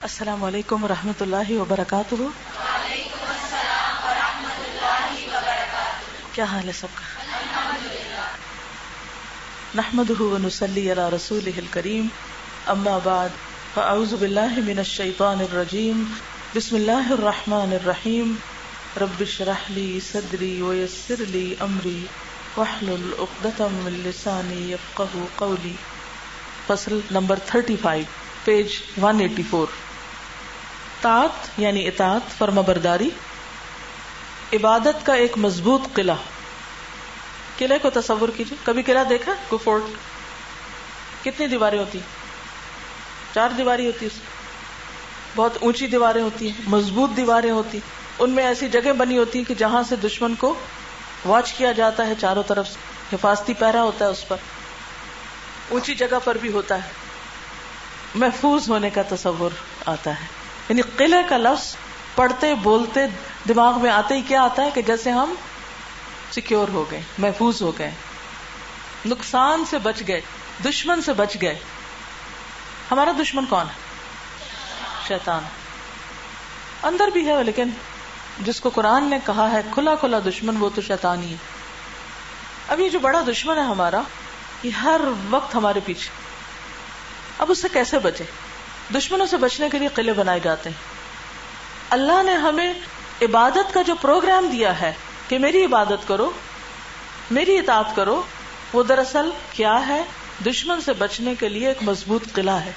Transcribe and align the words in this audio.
السلام 0.00 0.44
علیکم 0.44 0.84
و 0.84 0.88
رحمۃ 0.88 1.20
اللہ 1.20 1.50
وبرکاتہ۔ 1.50 2.14
کیا 6.32 6.44
حال 6.44 6.68
ہے 6.68 6.72
سب 6.72 6.86
کا؟ 6.94 7.24
نحمد 9.74 10.10
نسلی 10.20 10.92
علی 10.92 11.16
رسول 11.16 11.60
کریم 11.70 12.06
اما 12.66 12.98
بعد، 13.04 13.28
فاعوذ 13.74 14.14
باللہ 14.14 14.58
من 14.66 14.78
الشیطان 14.78 15.40
الرجیم۔ 15.40 16.04
بسم 16.56 16.76
اللہ 16.76 17.12
الرحمن 17.12 17.72
الرحیم۔ 17.72 18.34
رب 19.00 19.20
اشرح 19.20 19.64
لی 19.68 20.00
صدری 20.12 20.62
ویسر 20.62 21.14
لی 21.18 21.54
امری۔ 21.60 22.06
واحلل 22.56 23.12
عقدۃ 23.18 23.60
من 23.60 23.92
لسانی 23.92 24.72
یفقهوا 24.72 25.26
قولی۔ 25.36 25.74
فصل 26.66 27.00
نمبر 27.10 27.38
35 27.52 28.04
پیج 28.44 28.68
184 28.98 29.85
طاعت 31.06 31.60
یعنی 31.60 31.88
اطاعت 31.88 32.38
فرما 32.38 32.60
برداری 32.60 33.10
عبادت 34.52 35.06
کا 35.06 35.14
ایک 35.14 35.38
مضبوط 35.38 35.80
قلعہ۔ 35.94 36.14
قلعے 37.58 37.78
کو 37.78 37.90
تصور 37.90 38.28
کیجیے 38.36 38.56
کبھی 38.64 38.82
قلعہ 38.82 39.04
دیکھا؟ 39.04 39.32
کو 39.48 39.58
فورٹ 39.58 39.82
کتنی 41.24 41.46
دیواریں 41.46 41.78
ہوتی 41.78 41.98
چار 43.34 43.48
دیواری 43.50 43.86
ہوتی 43.86 44.08
بہت 45.36 45.52
اونچی 45.60 45.86
دیواریں 45.86 46.22
ہوتی 46.22 46.50
ہیں، 46.50 46.62
مضبوط 46.66 47.10
دیواریں 47.16 47.50
ہوتی 47.50 47.78
ان 48.18 48.30
میں 48.30 48.44
ایسی 48.44 48.68
جگہ 48.68 48.92
بنی 48.92 49.18
ہوتی 49.18 49.44
کہ 49.44 49.54
جہاں 49.54 49.82
سے 49.82 49.96
دشمن 49.96 50.34
کو 50.34 50.54
واچ 51.26 51.52
کیا 51.52 51.72
جاتا 51.72 52.06
ہے 52.06 52.12
چاروں 52.20 52.42
طرف 52.46 52.68
حفاظتی 53.12 53.54
پہرا 53.54 53.82
ہوتا 53.82 54.04
ہے 54.04 54.10
اس 54.10 54.28
پر۔ 54.28 54.36
اونچی 55.68 55.94
جگہ 55.94 56.18
پر 56.24 56.38
بھی 56.40 56.52
ہوتا 56.52 56.74
ہے۔ 56.74 56.88
محفوظ 58.14 58.70
ہونے 58.70 58.90
کا 58.90 59.02
تصور 59.08 59.50
آتا 59.86 60.10
ہے۔ 60.10 60.45
یعنی 60.68 60.82
قلعے 60.96 61.22
کا 61.28 61.36
لفظ 61.36 61.76
پڑھتے 62.14 62.54
بولتے 62.54 63.00
دماغ 63.48 63.80
میں 63.80 63.90
آتے 63.90 64.14
ہی 64.14 64.20
کیا 64.20 64.42
آتا 64.42 64.64
ہے 64.64 64.70
کہ 64.74 64.82
جیسے 64.82 65.10
ہم 65.10 65.34
سیکور 66.30 66.68
ہو 66.68 66.84
گئے، 66.90 67.00
محفوظ 67.18 67.62
ہو 67.62 67.78
گئے، 67.78 67.90
نقصان 69.06 69.64
سے 69.64 69.78
بچ 69.78 70.02
گئے، 70.08 70.20
دشمن 70.64 71.02
سے 71.02 71.12
بچ 71.12 71.36
گئے۔ 71.42 71.58
ہمارا 72.90 73.12
دشمن 73.22 73.44
کون 73.46 73.66
ہے؟ 73.66 73.74
شیطان۔ 75.08 75.42
اندر 76.82 77.08
بھی 77.08 77.28
ہے، 77.28 77.44
لیکن 77.44 77.70
جس 78.38 78.60
کو 78.60 78.70
قرآن 78.70 79.04
نے 79.04 79.18
کہا 79.26 79.50
ہے، 79.52 79.60
کھلا 79.74 79.94
کھلا 79.94 80.18
دشمن، 80.18 80.56
وہ 80.56 80.68
تو 80.74 80.82
شیطان 80.82 81.22
ہی 81.22 81.30
ہے۔ 81.30 81.36
اب 82.68 82.80
یہ 82.80 82.88
جو 82.88 82.98
بڑا 82.98 83.22
دشمن 83.28 83.58
ہے 83.58 83.62
ہمارا، 83.62 84.00
یہ 84.62 84.70
ہر 84.70 85.00
وقت 85.30 85.54
ہمارے 85.54 85.80
پیچھے۔ 85.84 86.08
اب 87.38 87.50
اس 87.50 87.62
سے 87.62 87.68
کیسے 87.72 87.98
بچے؟ 87.98 88.24
دشمنوں 88.94 89.26
سے 89.26 89.36
بچنے 89.36 89.68
کے 89.72 89.78
لیے 89.78 89.88
قلعے 89.94 90.12
بنائے 90.12 90.40
جاتے 90.40 90.70
ہیں۔ 90.70 90.76
اللہ 91.90 92.22
نے 92.22 92.34
ہمیں 92.34 92.74
عبادت 93.22 93.74
کا 93.74 93.82
جو 93.82 93.94
پروگرام 94.00 94.46
دیا 94.46 94.80
ہے 94.80 94.92
کہ 95.28 95.38
میری 95.38 95.64
عبادت 95.64 96.08
کرو، 96.08 96.30
میری 97.30 97.58
اطاعت 97.58 97.96
کرو، 97.96 98.22
وہ 98.72 98.82
دراصل 98.82 99.30
کیا 99.52 99.88
ہے؟ 99.88 100.02
دشمن 100.46 100.80
سے 100.80 100.92
بچنے 100.92 101.34
کے 101.34 101.48
لیے 101.48 101.68
ایک 101.68 101.78
مضبوط 101.82 102.22
قلعہ 102.32 102.64
ہے۔ 102.64 102.72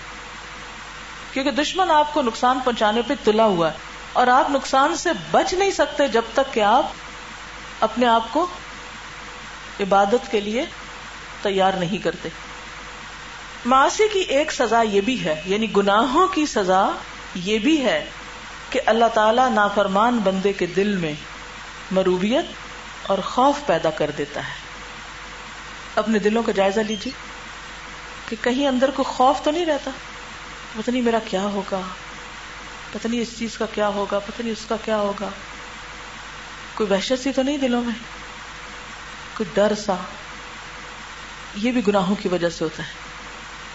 کیونکہ 1.34 1.52
دشمن 1.52 1.92
آپ 1.92 2.14
کو 2.14 2.22
نقصان 2.22 2.60
پہنچانے 2.64 3.02
پہ 3.08 3.14
تلا 3.24 3.46
ہوا 3.46 3.72
ہے 3.72 3.78
اور 4.14 4.28
آپ 4.28 4.50
نقصان 4.50 4.96
سے 4.96 5.10
بچ 5.32 5.54
نہیں 5.54 5.72
سکتے 5.72 6.08
جب 6.08 6.22
تک 6.34 6.54
کہ 6.54 6.60
آپ 6.60 6.86
اپنے 7.80 8.06
آپ 8.06 8.24
کو 8.32 8.48
عبادت 9.80 10.32
کے 10.32 10.40
لیے 10.40 10.66
تیار 11.42 11.74
نہیں 11.74 12.04
کرتے۔ 12.04 12.30
معاشی 13.66 14.04
کی 14.14 14.20
ایک 14.20 14.52
سزا 14.52 14.82
یہ 14.82 15.02
بھی 15.02 15.24
ہے 15.24 15.42
یعنی 15.46 15.76
گناہوں 15.78 16.28
کی 16.28 16.46
سزا 16.46 16.90
یہ 17.36 17.60
بھی 17.60 17.86
ہے 17.86 18.10
کہ 18.70 18.80
اللہ 18.86 19.06
تعالی 19.14 19.42
نافرمان 19.54 20.18
بندے 20.18 20.54
کے 20.54 20.66
دل 20.66 20.96
میں 20.96 21.14
مروبیت 21.92 22.46
اور 23.08 23.18
خوف 23.18 23.56
پیدا 23.66 23.90
کر 23.90 24.12
دیتا 24.18 24.48
ہے۔ 24.48 24.54
اپنے 25.96 26.20
دلوں 26.20 26.44
کا 26.44 26.52
جائزہ 26.52 26.80
لیجیے 26.80 27.14
کہ 28.30 28.36
کہیں 28.42 28.68
اندر 28.68 28.92
کو 28.92 29.04
خوف 29.04 29.44
تو 29.44 29.52
نہیں 29.52 29.66
رہتا۔ 29.66 29.92
پتہ 30.78 30.92
نہیں 30.92 31.02
میرا 31.02 31.20
کیا 31.26 31.42
ہوگا، 31.42 31.82
پتہ 32.92 33.08
نہیں 33.08 33.22
اس 33.22 33.38
چیز 33.38 33.58
کا 33.58 33.66
کیا 33.74 33.88
ہوگا، 33.88 34.20
پتہ 34.20 34.42
نہیں 34.42 34.54
اس 34.54 34.66
کا 34.70 34.76
کیا 34.86 34.98
ہوگا۔ 34.98 35.30
کوئی 36.76 36.92
وحشت 36.92 37.24
سی 37.24 37.32
تو 37.32 37.42
نہیں 37.42 37.58
دلوں 37.58 37.84
میں؟ 37.84 37.96
کوئی 39.38 39.50
ڈر 39.54 39.74
سا؟ 39.76 39.96
یہ 41.56 41.72
بھی 41.72 41.82
گناہوں 41.88 42.16
کی 42.16 42.28
وجہ 42.28 42.50
سے 42.50 42.64
ہوتا 42.64 42.84
ہے۔ 42.84 43.09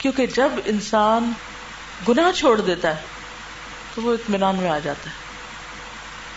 کیونکہ 0.05 0.27
جب 0.27 0.49
انسان 0.65 1.33
گناہ 2.09 2.33
چھوڑ 2.33 2.61
دیتا 2.61 2.89
ہے، 2.89 3.03
تو 3.95 4.03
وہ 4.03 4.13
اطمینان 4.13 4.57
میں 4.57 4.71
آ 4.71 4.79
جاتا 4.79 5.11
ہے۔ 5.11 5.15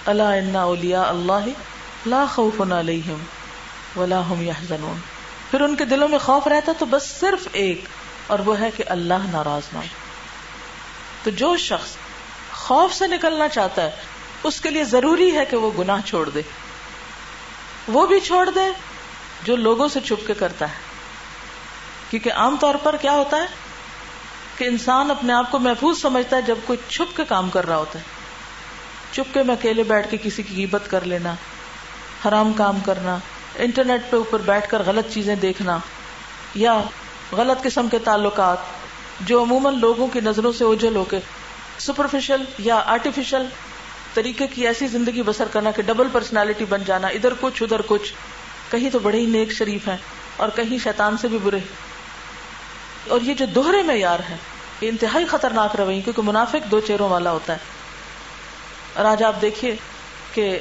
اللہ 0.06 0.24
انا 0.24 0.62
اولیا 0.62 1.02
اللہ 1.02 1.48
لا 2.06 2.26
خوف 2.26 2.62
علیہم 2.62 3.18
ولا 4.00 4.22
هم 4.34 4.42
يحزنون 4.42 5.00
پھر 5.52 5.62
ان 5.62 5.76
کے 5.76 5.86
دلوں 5.86 6.08
میں 6.08 6.20
خوف 6.20 6.48
رہتا 6.48 6.72
تو 6.80 6.86
بس 6.86 7.04
صرف 7.20 7.48
ایک، 7.52 7.86
اور 8.28 8.40
وہ 8.40 8.60
ہے 8.60 8.70
کہ 8.78 8.84
اللہ 8.88 9.28
ناراض 9.32 9.74
نہ 9.74 9.78
ہو۔ 9.78 9.88
تو 11.24 11.30
جو 11.30 11.58
شخص 11.58 11.90
خوف 12.54 12.94
سے 12.94 13.08
نکلنا 13.08 13.48
چاہتا 13.48 13.82
ہے، 13.82 13.92
اس 14.44 14.62
کے 14.62 14.70
لیے 14.70 14.84
ضروری 14.84 15.38
ہے 15.38 15.46
کہ 15.46 15.58
وہ 15.58 15.72
گناہ 15.78 16.02
چھوڑ 16.06 16.30
دے۔ 16.30 16.42
وہ 17.88 18.08
بھی 18.08 18.20
چھوڑ 18.20 18.50
دے 18.50 18.72
جو 19.44 19.56
لوگوں 19.56 19.88
سے 19.88 20.00
چھپ 20.00 20.28
کے 20.28 20.34
کرتا 20.34 20.66
ہے۔ 20.70 20.87
کیونکہ 22.10 22.34
عام 22.34 22.56
طور 22.60 22.76
پر 22.76 22.96
کیا 23.02 23.12
ہوتا 23.12 23.38
ہے 23.38 23.46
کہ 24.58 24.64
انسان 24.64 25.12
اپنے 25.12 25.34
آپ 25.34 25.52
کو 25.52 25.60
محفوظ 25.60 26.02
سمجھتا 26.02 26.38
ہے 26.38 26.42
جب 26.42 26.56
کوئی 26.66 26.80
چھپ 26.90 27.18
کے 27.18 27.24
کام 27.28 27.50
کر 27.50 27.68
رہا 27.68 27.78
ہوتا 27.78 28.00
ہے۔ 28.00 28.04
چپ 29.12 29.34
کے 29.34 29.44
میں 29.44 29.56
اکیلے 29.56 29.84
بیٹھ 29.84 30.12
کے 30.12 30.18
کسی 30.24 30.44
کی 30.44 30.56
قیمت 30.56 30.92
کر 30.92 31.06
لینا، 31.06 31.34
حرام 32.28 32.54
کام 32.54 32.80
کرنا، 32.80 33.18
انٹرنیٹ 33.56 34.02
پہ 34.10 34.18
اوپر 34.18 34.40
بیٹھ 34.40 34.70
کر 34.70 34.82
غلط 34.86 35.14
چیزیں 35.14 35.36
دیکھنا 35.36 35.78
یا 36.56 36.82
غلط 37.32 37.64
قسم 37.64 37.88
کے 37.90 38.00
تعلقات 38.00 38.58
جو 39.22 39.42
عموماً 39.42 39.80
لوگوں 39.80 40.08
کی 40.08 40.20
نظروں 40.20 40.52
سے 40.52 40.64
اوجل 40.64 40.96
ہو 40.96 41.04
کے 41.04 41.20
سپرفیشل 41.80 42.44
یا 42.60 42.82
آرٹیفیشل 42.86 43.46
طریقے 44.14 44.48
کی 44.48 44.68
ایسی 44.68 44.88
زندگی 44.88 45.22
بسر 45.22 45.48
کرنا 45.54 45.72
کہ 45.72 45.82
ڈبل 45.82 46.08
پرسنالٹی 46.12 46.66
بن 46.66 46.84
جانا، 46.86 47.08
ادھر 47.08 47.34
کچھ 47.40 47.64
ادھر 47.64 47.82
کچھ۔ 47.88 48.14
کہیں 48.72 48.90
تو 48.90 49.00
بڑے 49.00 49.20
ہی 49.20 49.26
نیک 49.26 49.52
شریف 49.52 49.88
ہیں 49.88 49.98
اور 50.38 50.50
کہیں 50.56 50.78
شیطان 50.84 51.18
سے 51.18 51.28
بھی 51.28 51.38
برے۔ 51.44 51.60
اور 53.10 53.22
یہ 53.22 53.34
جو 53.34 53.46
دوہرے 53.46 53.84
معیار 53.84 54.20
ہے 54.30 54.38
یہ 54.82 54.90
انتہائی 54.90 55.26
خطرناک 55.26 55.76
روی 55.76 56.02
کیونکہ 56.02 56.22
منافق 56.22 56.72
دو 56.72 56.80
چہروں 56.80 57.10
والا 57.10 57.32
ہوتا 57.32 57.54
ہے۔ 57.54 57.58
اور 58.94 59.06
آج 59.06 59.24
آپ 59.24 59.42
دیکھیے 59.42 59.76
کہ 60.34 60.60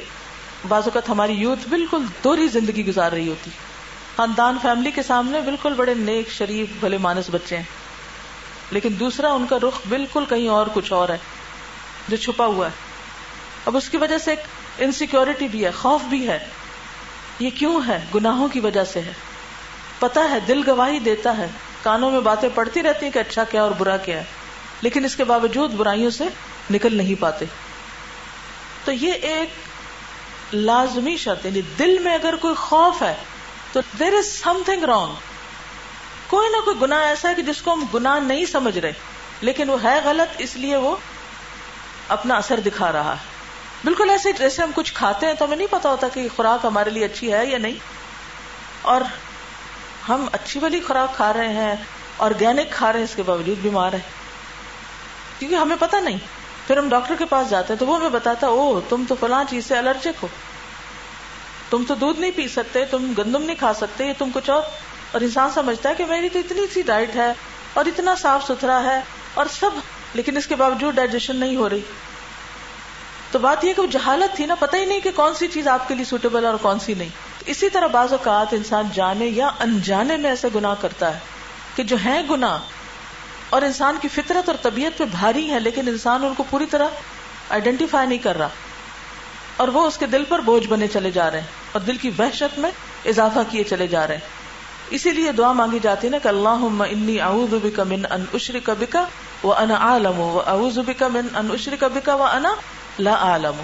بعض 0.67 0.83
اوقات 0.83 1.09
ہماری 1.09 1.33
یوتھ 1.33 1.69
بالکل 1.69 2.05
دوہری 2.23 2.47
زندگی 2.47 2.85
گزار 2.85 3.11
رہی 3.11 3.29
ہوتی۔ 3.29 3.51
خاندان، 4.17 4.57
فیملی 4.61 4.91
کے 4.91 5.03
سامنے 5.03 5.41
بالکل 5.41 5.73
بڑے 5.73 5.93
نیک، 5.93 6.29
شریف، 6.29 6.67
بھلے 6.79 6.97
مانس 6.97 7.25
بچے 7.31 7.57
ہیں۔ 7.57 7.63
لیکن 8.71 8.89
دوسرا، 8.99 9.31
ان 9.31 9.45
کا 9.47 9.57
رخ 9.57 9.79
بالکل 9.89 10.25
کہیں 10.29 10.47
اور 10.47 10.67
کچھ 10.73 10.93
اور 10.93 11.09
ہے، 11.09 11.17
جو 12.07 12.17
چھپا 12.17 12.45
ہوا 12.45 12.65
ہے۔ 12.65 12.71
اب 13.65 13.77
اس 13.77 13.89
کی 13.89 13.97
وجہ 13.97 14.17
سے 14.17 14.31
ایک 14.31 14.39
انسیکیورٹی 14.77 15.47
بھی 15.47 15.65
ہے، 15.65 15.71
خوف 15.71 16.01
بھی 16.01 16.27
ہے۔ 16.27 16.47
یہ 17.39 17.49
کیوں 17.55 17.81
ہے؟ 17.87 18.05
گناہوں 18.15 18.47
کی 18.47 18.59
وجہ 18.59 18.83
سے 18.83 19.01
ہے۔ 19.01 19.13
پتا 19.99 20.29
ہے، 20.29 20.39
دل 20.39 20.69
گواہی 20.69 20.99
دیتا 20.99 21.37
ہے۔ 21.37 21.47
کانوں 21.83 22.11
میں 22.11 22.19
باتیں 22.19 22.49
پڑتی 22.55 22.83
رہتی 22.83 23.05
ہیں 23.05 23.13
کہ 23.13 23.19
اچھا 23.19 23.43
کیا 23.43 23.63
اور 23.63 23.71
برا 23.71 23.97
کیا 23.97 24.17
ہے۔ 24.17 24.23
لیکن 24.81 25.05
اس 25.05 25.15
کے 25.15 25.23
باوجود 25.23 25.71
برائیوں 25.71 26.09
سے 26.09 26.23
نکل 26.71 26.95
نہیں 26.95 27.21
پاتے۔ 27.21 27.45
تو 28.85 28.91
یہ 28.91 29.11
ایک 29.11 29.49
لازمی 30.53 31.17
شرط 31.17 31.45
یعنی 31.45 31.61
دل 31.79 31.99
میں 31.99 32.13
اگر 32.13 32.35
کوئی 32.35 32.55
خوف 32.55 33.01
ہے، 33.01 33.15
تو 33.71 33.79
دیر 33.99 34.13
از 34.13 34.25
سم 34.25 34.61
تھنگ 34.65 34.83
رانگ 34.83 35.13
کوئی 36.27 36.49
نہ 36.49 36.57
کوئی 36.65 36.77
گنا 36.81 36.99
ایسا 36.99 37.29
ہے 37.29 37.35
کہ 37.35 37.41
جس 37.41 37.61
کو 37.61 37.73
ہم 37.73 37.85
گنا 37.93 38.19
نہیں 38.19 38.45
سمجھ 38.45 38.77
رہے، 38.77 38.93
لیکن 39.41 39.69
وہ 39.69 39.83
ہے 39.83 39.99
غلط، 40.03 40.35
اس 40.37 40.55
لیے 40.55 40.75
وہ 40.75 40.95
اپنا 42.07 42.35
اثر 42.35 42.59
دکھا 42.59 42.91
رہا 42.91 43.11
ہے۔ 43.11 43.37
بالکل 43.83 44.09
ایسے 44.09 44.31
جیسے 44.31 44.63
ہم 44.63 44.71
کچھ 44.75 44.93
کھاتے 44.93 45.25
ہیں، 45.25 45.33
تو 45.33 45.45
ہمیں 45.45 45.57
نہیں 45.57 45.67
پتا 45.71 45.89
ہوتا 45.89 46.07
کہ 46.07 46.27
خوراک 46.35 46.65
ہمارے 46.65 46.89
لیے 46.89 47.05
اچھی 47.05 47.33
ہے 47.33 47.45
یا 47.45 47.57
نہیں۔ 47.57 47.75
اور 48.81 49.01
ہم 50.09 50.25
اچھی 50.31 50.59
والی 50.59 50.79
خوراک 50.79 51.15
کھا 51.15 51.33
رہے 51.33 51.47
ہیں 51.47 51.75
آرگینک 52.19 52.71
کھا 52.71 52.91
رہے 52.91 52.99
ہیں، 52.99 53.03
اس 53.03 53.15
کے 53.15 53.23
باوجود 53.23 53.57
بیمار 53.57 53.93
ہے 53.93 53.99
کیونکہ 55.39 55.55
ہمیں 55.55 55.75
پتا 55.79 55.99
نہیں۔ 55.99 56.17
پھر 56.67 56.77
ہم 56.77 56.89
ڈاکٹر 56.89 57.15
کے 57.19 57.25
پاس 57.25 57.49
جاتے 57.49 57.73
ہیں 57.73 57.79
تو 57.79 57.85
وہ 57.85 57.95
ہمیں 57.95 58.09
بتاتا 58.09 58.47
او 58.47 58.81
تم 58.89 59.03
تو 59.07 59.15
فلاں 59.19 59.43
چیز 59.49 59.65
سے 59.65 59.77
الرجک 59.77 60.23
ہو۔ 60.23 60.27
تم 61.69 61.83
تو 61.87 61.95
دودھ 61.95 62.19
نہیں 62.19 62.31
پی 62.35 62.47
سکتے، 62.47 62.85
تم 62.85 63.13
گندم 63.17 63.41
نہیں 63.41 63.55
کھا 63.55 63.73
سکتے، 63.73 64.05
یہ 64.05 64.13
تم 64.17 64.29
کچھ 64.33 64.49
اور۔ 64.49 64.61
اور 65.11 65.21
انسان 65.21 65.49
سمجھتا 65.53 65.89
ہے 65.89 65.95
کہ 65.95 66.05
میری 66.05 66.29
تو 66.29 66.39
اتنی 66.39 66.61
سی 66.73 66.81
ڈائٹ 66.81 67.15
ہے 67.15 67.33
اور 67.73 67.85
اتنا 67.85 68.15
صاف 68.15 68.43
ستھرا 68.43 68.83
ہے 68.83 69.01
اور 69.33 69.45
سب، 69.59 69.69
لیکن 70.13 70.37
اس 70.37 70.47
کے 70.47 70.55
باوجود 70.55 70.95
ڈائجیشن 70.95 71.35
نہیں 71.35 71.55
ہو 71.55 71.69
رہی۔ 71.69 71.81
تو 73.31 73.39
بات 73.39 73.63
یہ 73.63 73.73
کہ 73.73 73.81
وہ 73.81 73.87
جہالت 73.87 74.35
تھی 74.35 74.45
نا، 74.45 74.55
پتہ 74.55 74.75
ہی 74.75 74.85
نہیں 74.85 74.99
کہ 74.99 75.11
کون 75.15 75.35
سی 75.35 75.47
چیز 75.47 75.67
آپ 75.67 75.87
کے 75.87 75.95
لیے 75.95 76.05
سوٹیبل 76.05 76.45
اور 76.45 76.55
کون 76.61 76.79
سی 76.79 76.93
نہیں۔ 76.93 77.09
اسی 77.47 77.69
طرح 77.69 77.87
بعض 77.87 78.11
اوقات 78.11 78.53
انسان 78.53 78.87
جانے 78.93 79.25
یا 79.25 79.49
انجانے 79.59 80.17
میں 80.17 80.29
ایسے 80.29 80.47
گنا 80.55 80.73
کرتا 80.81 81.13
ہے 81.13 81.19
کہ 81.75 81.83
جو 81.83 81.95
ہیں 82.05 82.21
گنا 82.29 82.57
اور 83.49 83.61
انسان 83.61 83.97
کی 84.01 84.07
فطرت 84.07 84.49
اور 84.49 84.57
طبیعت 84.61 84.97
پہ 84.97 85.03
بھاری 85.11 85.51
ہے 85.51 85.59
لیکن 85.59 85.87
انسان 85.87 86.25
ان 86.25 86.33
کو 86.33 86.43
پوری 86.49 86.65
طرح 86.65 86.87
آئیڈینٹیفائی 87.49 88.07
نہیں 88.07 88.17
کر 88.17 88.37
رہا 88.37 88.47
اور 89.57 89.67
وہ 89.67 89.85
اس 89.87 89.97
کے 89.97 90.05
دل 90.05 90.23
پر 90.23 90.39
بوجھ 90.39 90.67
بنے 90.67 90.87
چلے 90.87 91.11
جا 91.11 91.31
رہے 91.31 91.39
ہیں 91.39 91.47
اور 91.71 91.81
دل 91.81 91.97
کی 91.97 92.11
وحشت 92.19 92.59
میں 92.59 92.71
اضافہ 93.05 93.39
کیے 93.49 93.63
چلے 93.63 93.87
جا 93.87 94.07
رہے 94.07 94.15
ہیں۔ 94.15 94.35
اسی 94.89 95.11
لیے 95.11 95.31
دعا 95.31 95.51
مانگی 95.51 95.79
جاتی 95.83 96.07
ہے 96.07 96.11
نا 96.11 96.17
کہ 96.17 96.27
اللہ 96.27 96.83
انی 96.89 97.19
اعوذ 97.21 97.53
بک 97.63 97.79
من 97.79 98.05
ان 98.09 98.25
اشرک 98.33 98.69
بک 98.79 98.95
و 99.43 99.53
انا 99.53 99.75
عالم 99.75 100.19
و 100.19 100.41
اعوذ 100.47 100.79
بک 100.79 101.03
من 101.03 101.27
ان 101.35 101.49
اشرک 101.53 101.83
بک 101.93 102.09
و 102.13 102.23
انا 102.23 102.53
لا 102.99 103.15
عالم 103.21 103.61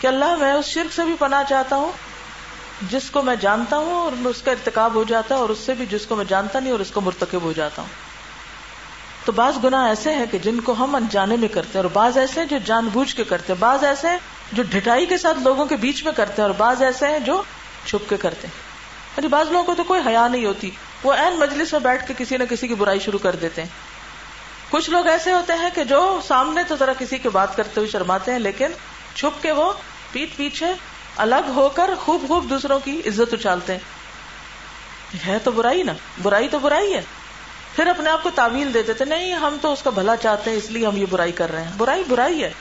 کہ 0.00 0.06
اللہ، 0.06 0.36
میں 0.36 0.52
اس 0.52 0.64
شرک 0.64 0.92
سے 0.92 1.04
بھی 1.04 1.14
پناہ 1.18 1.42
چاہتا 1.48 1.76
ہوں 1.76 1.92
جس 2.82 3.10
کو 3.10 3.22
میں 3.22 3.36
جانتا 3.36 3.76
ہوں 3.76 3.94
اور 3.94 4.26
اس 4.26 4.42
کا 4.42 4.50
ارتکاب 4.50 4.94
ہو 4.94 5.04
جاتا 5.04 5.34
ہے 5.34 5.40
اور 5.40 5.48
اس 5.48 5.58
سے 5.58 5.74
بھی 5.74 5.86
جس 5.86 6.06
کو 6.06 6.16
میں 6.16 6.24
جانتا 6.28 6.60
نہیں 6.60 6.72
اور 6.72 6.80
اس 6.80 6.90
کو 6.90 7.00
مرتکب 7.00 7.42
ہو 7.42 7.52
جاتا 7.52 7.82
ہوں۔ 7.82 7.88
تو 9.24 9.32
بعض 9.32 9.54
گنا 9.64 9.86
ایسے 9.86 10.14
ہیں 10.14 10.26
کہ 10.30 10.38
جن 10.38 10.60
کو 10.60 10.74
ہم 10.78 10.94
انجانے 10.94 11.36
میں 11.36 11.48
کرتے 11.48 11.68
ہیں 11.68 11.84
اور 11.84 11.90
بعض 11.92 12.18
ایسے 12.18 12.40
ہیں 12.40 12.46
جو 12.46 12.56
جان 12.64 12.88
بوجھ 12.92 13.16
کے 13.16 13.24
کرتے 13.24 13.52
ہیں، 13.52 13.60
بعض 13.60 13.84
ایسے 13.84 14.08
ہیں 14.08 14.18
جو 14.52 14.62
ڈٹائی 14.70 15.06
کے 15.06 15.18
ساتھ 15.18 15.38
لوگوں 15.38 15.66
کے 15.66 15.76
بیچ 15.76 16.04
میں 16.04 16.12
کرتے 16.12 16.42
ہیں 16.42 16.46
اور 16.46 16.54
بعض 16.58 16.82
ایسے 16.82 17.06
ہیں 17.06 17.18
جو 17.18 17.42
چھپ 17.86 18.10
کے 18.10 18.16
کرتے 18.16 18.46
ہیں۔ 18.46 18.68
یعنی 19.16 19.28
بعض 19.28 19.50
لوگوں 19.50 19.64
کو 19.64 19.74
تو 19.74 19.84
کوئی 19.84 20.00
حیا 20.06 20.28
نہیں 20.28 20.44
ہوتی، 20.44 20.70
وہ 21.02 21.12
این 21.12 21.38
مجلس 21.38 21.72
میں 21.72 21.80
بیٹھ 21.80 22.08
کے 22.08 22.14
کسی 22.18 22.36
نہ 22.36 22.44
کسی 22.50 22.68
کی 22.68 22.74
برائی 22.74 22.98
شروع 22.98 23.18
کر 23.18 23.36
دیتے 23.36 23.62
ہیں۔ 23.62 23.68
کچھ 24.70 24.90
لوگ 24.90 25.06
ایسے 25.06 25.32
ہوتے 25.32 25.52
ہیں 25.52 25.70
کہ 25.74 25.84
جو 25.84 26.20
سامنے 26.28 26.62
تو 26.68 26.76
ذرا 26.76 26.92
کسی 26.98 27.18
کی 27.18 27.28
بات 27.28 27.56
کرتے 27.56 27.72
ہوئے 27.76 27.88
شرماتے 27.88 28.32
ہیں، 28.32 28.38
لیکن 28.38 28.66
چھپ 29.14 29.42
کے 29.42 29.52
وہ 29.52 29.72
پیٹ 30.12 30.36
پیچھے 30.36 30.66
الگ 31.18 31.48
ہو 31.48 31.68
کر 31.68 31.90
خوب 32.00 32.24
خوب 32.28 32.50
دوسروں 32.50 32.80
کی 32.84 33.02
عزت 33.06 33.34
اچھالتے 33.34 33.72
ہیں۔ 33.72 33.80
ہے 35.26 35.38
تو 35.44 35.50
برائی 35.50 35.82
نا۔ 35.82 35.92
برائی 36.22 36.48
تو 36.48 36.58
برائی 36.58 36.94
ہے۔ 36.94 37.00
پھر 37.76 37.86
اپنے 37.86 38.10
آپ 38.10 38.22
کو 38.22 38.30
تعویل 38.34 38.74
دیتے 38.74 38.92
تھے، 38.92 39.04
نہیں، 39.04 39.32
ہم 39.32 39.56
تو 39.60 39.72
اس 39.72 39.82
کا 39.82 39.90
بھلا 39.90 40.16
چاہتے 40.16 40.50
ہیں، 40.50 40.56
اس 40.56 40.70
لیے 40.70 40.86
ہم 40.86 40.96
یہ 40.96 41.06
برائی 41.10 41.32
کر 41.32 41.52
رہے 41.52 41.64
ہیں۔ 41.64 41.72
برائی 41.76 42.02
برائی 42.08 42.44
ہے۔ 42.44 42.52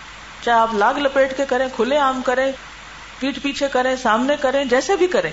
چاہے 0.41 0.59
آپ 0.59 0.73
لاگ 0.73 0.93
لپیٹ 0.93 1.37
کے 1.37 1.45
کریں، 1.45 1.67
کھلے 1.75 1.97
عام 1.97 2.21
کریں 2.21 2.51
پیٹ 3.19 3.41
پیچھے 3.41 3.67
کریں، 3.67 3.95
سامنے 3.95 4.35
کریں، 4.41 4.65
جیسے 4.65 4.95
بھی 4.95 5.07
کریں۔ 5.07 5.31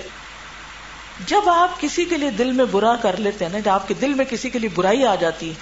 جب 1.27 1.49
آپ 1.49 1.81
کسی 1.81 2.05
کے 2.05 2.17
لیے 2.17 2.29
دل 2.29 2.51
میں 2.51 2.65
برا 2.65 2.95
کر 2.95 3.17
لیتے 3.17 3.45
ہیں 3.45 3.51
نا، 3.51 3.59
جب 3.59 3.71
آپ 3.71 3.87
کے 3.87 3.93
دل 3.93 4.13
میں 4.13 4.25
کسی 4.25 4.49
کے 4.49 4.59
لیے 4.59 4.69
برائی 4.75 5.05
آ 5.05 5.15
جاتی 5.15 5.49
ہے 5.49 5.53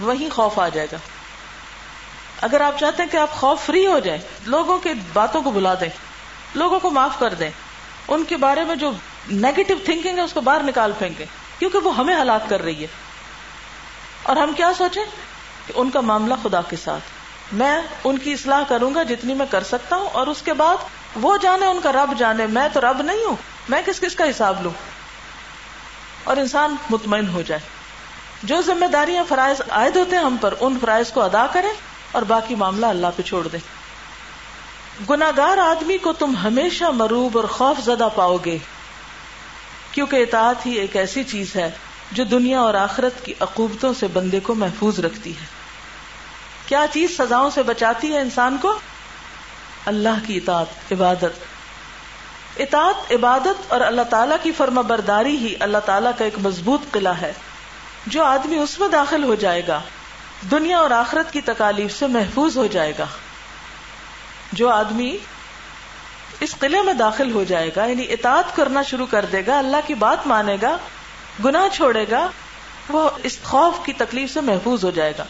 وہی 0.00 0.28
خوف 0.28 0.58
آ 0.58 0.68
جائے 0.68 0.86
گا۔ 0.92 0.96
اگر 2.40 2.60
آپ 2.60 2.78
چاہتے 2.78 3.02
ہیں 3.02 3.10
کہ 3.10 3.16
آپ 3.16 3.30
خوف 3.30 3.60
فری 3.60 3.86
ہو 3.86 3.98
جائیں، 3.98 4.20
لوگوں 4.46 4.78
کے 4.78 4.90
باتوں 5.12 5.42
کو 5.42 5.50
بلا 5.50 5.74
دیں۔ 5.74 6.09
لوگوں 6.54 6.80
کو 6.80 6.90
معاف 6.90 7.18
کر 7.18 7.34
دیں۔ 7.34 7.50
ان 8.08 8.24
کے 8.24 8.36
بارے 8.36 8.64
میں 8.64 8.76
جو 8.76 8.92
نیگیٹو 9.30 9.74
تھنکنگ 9.84 10.16
ہے، 10.16 10.20
اس 10.20 10.32
کو 10.32 10.40
باہر 10.40 10.62
نکال 10.62 10.92
پھینکیں۔ 10.98 11.26
کیونکہ 11.58 11.78
وہ 11.78 11.96
ہمیں 11.96 12.16
ہلاک 12.16 12.48
کر 12.48 12.62
رہی 12.62 12.82
ہے۔ 12.82 12.86
اور 14.22 14.36
ہم 14.36 14.52
کیا 14.52 14.72
سوچیں؟ 14.78 15.04
کہ 15.66 15.72
ان 15.76 15.90
کا 15.90 16.00
معاملہ 16.00 16.34
خدا 16.42 16.60
کے 16.62 16.76
ساتھ۔ 16.84 17.02
میں 17.54 17.82
ان 18.04 18.18
کی 18.18 18.32
اصلاح 18.32 18.62
کروں 18.68 18.94
گا 18.94 19.02
جتنی 19.02 19.34
میں 19.34 19.46
کر 19.50 19.62
سکتا 19.62 19.96
ہوں، 19.96 20.08
اور 20.08 20.26
اس 20.26 20.42
کے 20.42 20.52
بعد 20.52 20.76
وہ 21.16 21.36
جانے، 21.36 21.66
ان 21.66 21.80
کا 21.82 21.92
رب 21.92 22.18
جانے۔ 22.18 22.46
میں 22.46 22.68
تو 22.72 22.80
رب 22.80 23.02
نہیں 23.02 23.24
ہوں، 23.24 23.36
میں 23.68 23.82
کس 23.86 24.00
کس 24.00 24.14
کا 24.14 24.24
حساب 24.24 24.62
لوں؟ 24.62 24.72
اور 26.24 26.36
انسان 26.36 26.76
مطمئن 26.90 27.28
ہو 27.28 27.42
جائے۔ 27.42 27.60
جو 28.42 28.62
ذمہ 28.62 28.86
داریاں 28.86 29.24
فرائض 29.28 29.62
عائد 29.70 29.96
ہوتے 29.96 30.16
ہیں، 30.16 30.24
ہم 30.24 30.36
پر 30.40 30.54
ان 30.60 30.78
فرائض 30.80 31.12
کو 31.12 31.22
ادا 31.22 31.46
کریں 31.52 31.72
اور 32.12 32.22
باقی 32.22 32.54
معاملہ 32.54 32.86
اللہ 32.86 33.06
پہ 33.16 33.22
چھوڑ 33.22 33.48
دیں۔ 33.48 33.79
گناگار 35.08 35.58
آدمی 35.58 35.98
کو 35.98 36.12
تم 36.12 36.36
ہمیشہ 36.36 36.84
مروب 36.84 37.36
اور 37.36 37.44
خوف 37.44 37.84
زدہ 37.84 38.08
پاؤ 38.14 38.36
گے۔ 38.44 38.58
کیونکہ 39.92 40.16
اطاعت 40.16 40.66
ہی 40.66 40.72
ایک 40.72 40.96
ایسی 40.96 41.24
چیز 41.24 41.56
ہے 41.56 41.70
جو 42.12 42.24
دنیا 42.24 42.60
اور 42.60 42.74
آخرت 42.74 43.24
کی 43.24 43.34
عقوبتوں 43.40 43.94
سے 44.00 44.06
بندے 44.06 44.40
کو 44.40 44.54
محفوظ 44.54 45.00
رکھتی 45.00 45.30
ہے۔ 45.30 45.46
کیا 46.66 46.86
چیز 46.92 47.16
سزاؤں 47.16 47.50
سے 47.50 47.62
بچاتی 47.62 48.12
ہے 48.12 48.20
انسان 48.20 48.56
کو؟ 48.62 48.78
اللہ 49.86 50.26
کی 50.26 50.36
اطاعت، 50.36 50.92
عبادت۔ 50.92 51.44
اطاعت، 52.56 53.12
عبادت 53.12 53.72
اور 53.72 53.80
اللہ 53.80 54.02
تعالیٰ 54.02 54.36
کی 54.42 54.52
فرما 54.52 54.80
برداری 54.80 55.36
ہی 55.36 55.54
اللہ 55.60 55.78
تعالیٰ 55.78 56.10
کا 56.18 56.24
ایک 56.24 56.38
مضبوط 56.38 56.80
قلعہ 56.90 57.20
ہے، 57.20 57.32
جو 58.06 58.24
آدمی 58.24 58.56
اس 58.56 58.80
میں 58.80 58.88
داخل 58.88 59.24
ہو 59.24 59.34
جائے 59.34 59.62
گا۔ 59.68 59.80
دنیا 60.50 60.78
اور 60.78 60.90
آخرت 60.90 61.32
کی 61.32 61.40
تکالیف 61.40 61.98
سے 61.98 62.06
محفوظ 62.06 62.56
ہو 62.56 62.66
جائے 62.66 62.92
گا۔ 62.98 63.06
جو 64.52 64.68
آدمی 64.68 65.16
اس 66.40 66.54
قلعے 66.60 66.82
میں 66.82 66.94
داخل 66.94 67.32
ہو 67.32 67.44
جائے 67.44 67.70
گا 67.76 67.84
یعنی 67.84 68.06
اطاعت 68.08 68.56
کرنا 68.56 68.82
شروع 68.82 69.06
کر 69.10 69.24
دے 69.24 69.46
گا، 69.46 69.58
اللہ 69.58 69.76
کی 69.86 69.94
بات 69.94 70.26
مانے 70.26 70.56
گا، 70.62 70.76
گناہ 71.44 71.74
چھوڑے 71.74 72.06
گا، 72.10 72.30
وہ 72.88 73.10
اس 73.22 73.38
خوف 73.42 73.74
کی 73.84 73.92
تکلیف 73.92 74.34
سے 74.34 74.40
محفوظ 74.40 74.84
ہو 74.84 74.90
جائے 74.90 75.12
گا۔ 75.18 75.24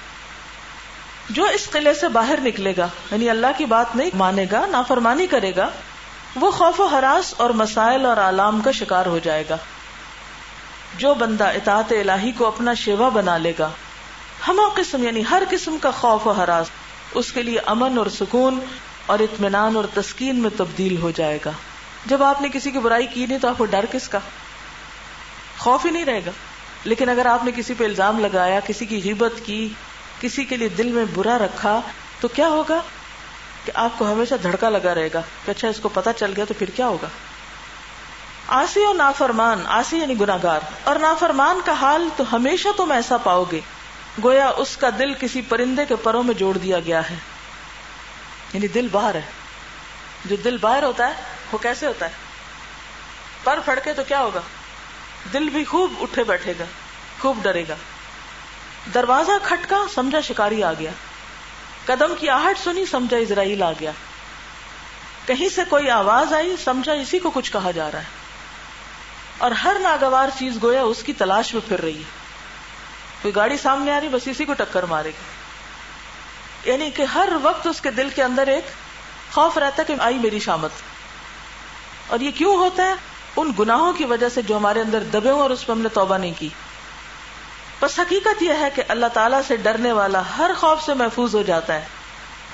جو 1.30 1.44
اس 1.44 1.70
قلعے 1.70 1.94
سے 1.94 2.08
باہر 2.08 2.38
نکلے 2.42 2.72
گا 2.78 2.88
یعنی 3.10 3.30
اللہ 3.30 3.46
کی 3.56 3.64
بات 3.64 3.96
نہیں 3.96 4.10
مانے 4.14 4.46
گا، 4.52 4.66
نافرمانی 4.66 5.26
کرے 5.26 5.52
گا، 5.56 5.68
وہ 6.36 6.50
خوف 6.50 6.80
و 6.80 6.86
حراس 6.86 7.34
اور 7.36 7.50
مسائل 7.50 8.06
اور 8.06 8.16
آلام 8.16 8.60
کا 8.60 8.70
شکار 8.70 9.06
ہو 9.06 9.18
جائے 9.18 9.44
گا۔ 9.50 9.56
جو 10.98 11.14
بندہ 11.14 11.44
اطاعت 11.44 11.92
الہی 11.92 12.32
کو 12.32 12.46
اپنا 12.46 12.74
شیوا 12.74 13.08
بنا 13.08 13.36
لے 13.36 13.52
گا 13.58 13.70
ہما 14.48 14.62
قسم 14.74 15.04
یعنی 15.04 15.22
ہر 15.30 15.42
قسم 15.50 15.78
کا 15.78 15.90
خوف 15.90 16.26
و 16.26 16.30
حراس 16.30 16.66
اس 17.14 17.32
کے 17.32 17.42
لیے 17.42 17.58
امن 17.58 17.98
اور 17.98 18.06
سکون 18.06 18.60
اور 19.10 19.18
اطمینان 19.18 19.76
اور 19.76 19.84
تسکین 19.94 20.36
میں 20.36 20.50
تبدیل 20.56 20.96
ہو 20.96 21.10
جائے 21.10 21.38
گا۔ 21.44 21.50
جب 22.06 22.22
آپ 22.22 22.40
نے 22.40 22.48
کسی 22.52 22.70
کی 22.70 22.78
برائی 22.78 23.06
کی 23.06 23.26
نہیں 23.26 23.38
تو 23.38 23.48
آپ 23.48 23.58
کو 23.58 23.64
ڈر 23.64 23.84
کس 23.92 24.08
کا؟ 24.08 24.18
خوف 25.58 25.86
ہی 25.86 25.90
نہیں 25.90 26.04
رہے 26.04 26.20
گا۔ 26.26 26.30
لیکن 26.84 27.08
اگر 27.08 27.26
آپ 27.26 27.44
نے 27.44 27.50
کسی 27.56 27.74
پہ 27.74 27.84
الزام 27.84 28.18
لگایا، 28.18 28.60
کسی 28.60 28.86
کی 28.86 29.00
غیبت 29.04 29.32
کی، 29.44 29.68
کسی 30.20 30.44
کے 30.44 30.56
لیے 30.56 30.68
دل 30.68 30.92
میں 30.92 31.04
برا 31.14 31.38
رکھا، 31.38 31.80
تو 32.20 32.28
کیا 32.28 32.48
ہوگا؟ 32.48 32.80
کہ 33.64 33.72
آپ 33.74 33.90
کو 33.98 34.12
ہمیشہ 34.12 34.34
دھڑکا 34.42 34.68
لگا 34.68 34.94
رہے 34.94 35.08
گا 35.14 35.20
کہ 35.44 35.50
اچھا 35.50 35.68
اس 35.68 35.80
کو 35.80 35.88
پتا 35.88 36.12
چل 36.12 36.32
گیا 36.36 36.44
تو 36.44 36.54
پھر 36.58 36.70
کیا 36.70 36.86
ہوگا؟ 36.86 37.08
آسی 38.46 38.84
اور 38.84 38.94
نافرمان 38.94 39.62
آسی 39.66 39.98
یعنی 39.98 40.20
گناگار 40.20 40.60
اور 40.84 40.96
نافرمان 40.96 41.60
کا 41.64 41.72
حال 41.72 42.08
تو 42.16 42.24
ہمیشہ 42.32 42.68
تم 42.76 42.92
ایسا 42.92 43.16
پاؤ 43.16 43.44
گے، 43.52 43.60
گویا 44.24 44.48
اس 44.48 44.76
کا 44.76 44.88
دل 44.98 45.14
کسی 45.14 45.40
پرندے 45.40 45.84
کے 45.84 45.96
پروں 45.96 46.22
میں 46.22 46.34
جوڑ 46.34 46.58
دیا 46.58 46.80
گیا 46.80 47.10
ہے۔ 47.10 47.14
یعنی 48.52 48.68
دل 48.68 48.88
باہر 48.92 49.14
ہے۔ 49.14 49.22
جو 50.24 50.36
دل 50.36 50.56
باہر 50.56 50.82
ہوتا 50.82 51.08
ہے، 51.08 51.12
وہ 51.52 51.58
کیسے 51.58 51.86
ہوتا 51.86 52.06
ہے؟ 52.06 52.10
پر 53.44 53.58
پھڑکے 53.64 53.92
تو 53.92 54.02
کیا 54.08 54.20
ہوگا؟ 54.20 54.40
دل 55.32 55.48
بھی 55.48 55.64
خوب 55.64 55.92
اٹھے 56.00 56.24
بیٹھے 56.24 56.54
گا، 56.58 56.64
خوب 57.20 57.38
ڈرے 57.42 57.64
گا۔ 57.68 57.74
دروازہ 58.94 59.32
کھٹکا، 59.42 59.76
سمجھا 59.94 60.20
شکاری 60.20 60.62
آ 60.62 60.72
گیا۔ 60.72 60.90
قدم 61.84 62.14
کی 62.20 62.28
آہٹ 62.28 62.58
سنی، 62.58 62.86
سمجھا 62.86 63.16
اسرائیل 63.16 63.62
آ 63.62 63.72
گیا۔ 63.72 63.90
کہیں 65.26 65.48
سے 65.48 65.62
کوئی 65.68 65.90
آواز 65.90 66.32
آئی، 66.32 66.56
سمجھا 66.64 66.92
اسی 66.92 67.18
کو 67.18 67.30
کچھ 67.30 67.52
کہا 67.52 67.70
جا 67.70 67.90
رہا 67.90 67.98
ہے۔ 67.98 68.04
اور 69.38 69.50
ہر 69.50 69.76
ناگوار 69.80 70.28
چیز 70.38 70.62
گویا 70.62 70.82
اس 70.82 71.02
کی 71.02 71.12
تلاش 71.12 71.54
میں 71.54 71.68
پھر 71.68 71.80
رہی 71.80 71.98
ہے۔ 71.98 72.04
کوئی 73.22 73.34
گاڑی 73.34 73.56
سامنے 73.56 73.92
آ 73.92 74.00
رہی، 74.00 74.08
بس 74.08 74.28
اسی 74.28 74.44
کو 74.44 74.54
ٹکر 74.54 74.82
مارے 74.82 75.08
گی 75.08 75.39
یعنی 76.64 76.90
کہ 76.90 77.02
ہر 77.02 77.28
وقت 77.42 77.66
اس 77.66 77.80
کے 77.80 77.90
دل 77.90 78.08
کے 78.14 78.22
اندر 78.22 78.46
ایک 78.46 78.64
خوف 79.32 79.58
رہتا 79.58 79.82
ہے 79.82 79.84
کہ 79.84 80.02
آئی 80.02 80.18
میری 80.18 80.38
شامت۔ 80.38 80.70
اور 82.06 82.20
یہ 82.20 82.30
کیوں 82.30 82.56
ہوتا 82.56 82.82
ہے؟ 82.82 82.94
ان 83.36 83.52
گناہوں 83.58 83.92
کی 83.92 84.04
وجہ 84.04 84.28
سے 84.28 84.42
جو 84.42 84.56
ہمارے 84.56 84.80
اندر 84.80 85.00
دبے 85.00 85.30
ہوں 85.30 85.40
اور 85.40 85.50
اس 85.50 85.66
پہ 85.66 85.72
ہم 85.72 85.80
نے 85.80 85.88
توبہ 85.88 86.18
نہیں 86.18 86.32
کی۔ 86.38 86.48
بس 87.80 87.98
حقیقت 87.98 88.42
یہ 88.42 88.52
ہے 88.60 88.68
کہ 88.74 88.82
اللہ 88.88 89.06
تعالیٰ 89.06 89.40
سے 89.48 89.56
ڈرنے 89.56 89.92
والا 89.92 90.22
ہر 90.38 90.50
خوف 90.56 90.82
سے 90.82 90.94
محفوظ 90.94 91.34
ہو 91.34 91.42
جاتا 91.42 91.74
ہے۔ 91.74 91.84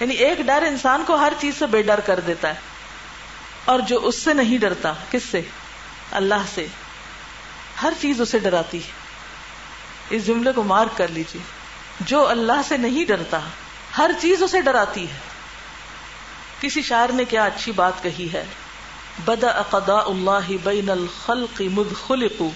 یعنی 0.00 0.14
ایک 0.14 0.38
ڈر 0.38 0.62
انسان 0.62 1.04
کو 1.06 1.14
ہر 1.14 1.32
چیز 1.40 1.54
سے 1.58 1.66
بے 1.66 1.82
ڈر 1.82 2.00
کر 2.00 2.20
دیتا 2.20 2.48
ہے۔ 2.48 2.60
اور 3.64 3.80
جو 3.80 3.98
اس 4.02 4.18
سے 4.18 4.34
نہیں 4.34 4.58
ڈرتا، 4.58 4.92
کس 5.10 5.22
سے؟ 5.30 5.40
اللہ 6.10 6.42
سے۔ 6.54 6.66
ہر 7.82 7.92
چیز 8.00 8.20
اسے 8.20 8.38
ڈراتی 8.38 8.78
ہے۔ 8.78 8.90
اس 10.10 10.26
جملے 10.26 10.52
کو 10.52 10.62
مارک 10.62 10.96
کر 10.96 11.08
لیجیے 11.08 11.42
جو 12.00 12.28
اللہ 12.28 12.60
سے 12.68 12.76
نہیں 12.76 13.04
ڈرتا 13.04 13.38
ہر 13.98 14.10
چیز 14.20 14.42
اسے 14.42 14.60
ڈراتی 14.60 15.10
ہے۔ 15.10 15.18
کسی 16.60 16.82
شاعر 16.82 17.08
نے 17.08 17.24
کیا 17.24 17.44
اچھی 17.44 17.72
بات 17.72 18.02
کہی 18.02 18.28
ہے؟ 18.32 18.44
بدا 19.24 19.48
اقدا 19.48 19.98
اللہ 19.98 20.52
بین 20.64 20.90
الخلق 20.90 21.60
مدخلقو 21.60 22.48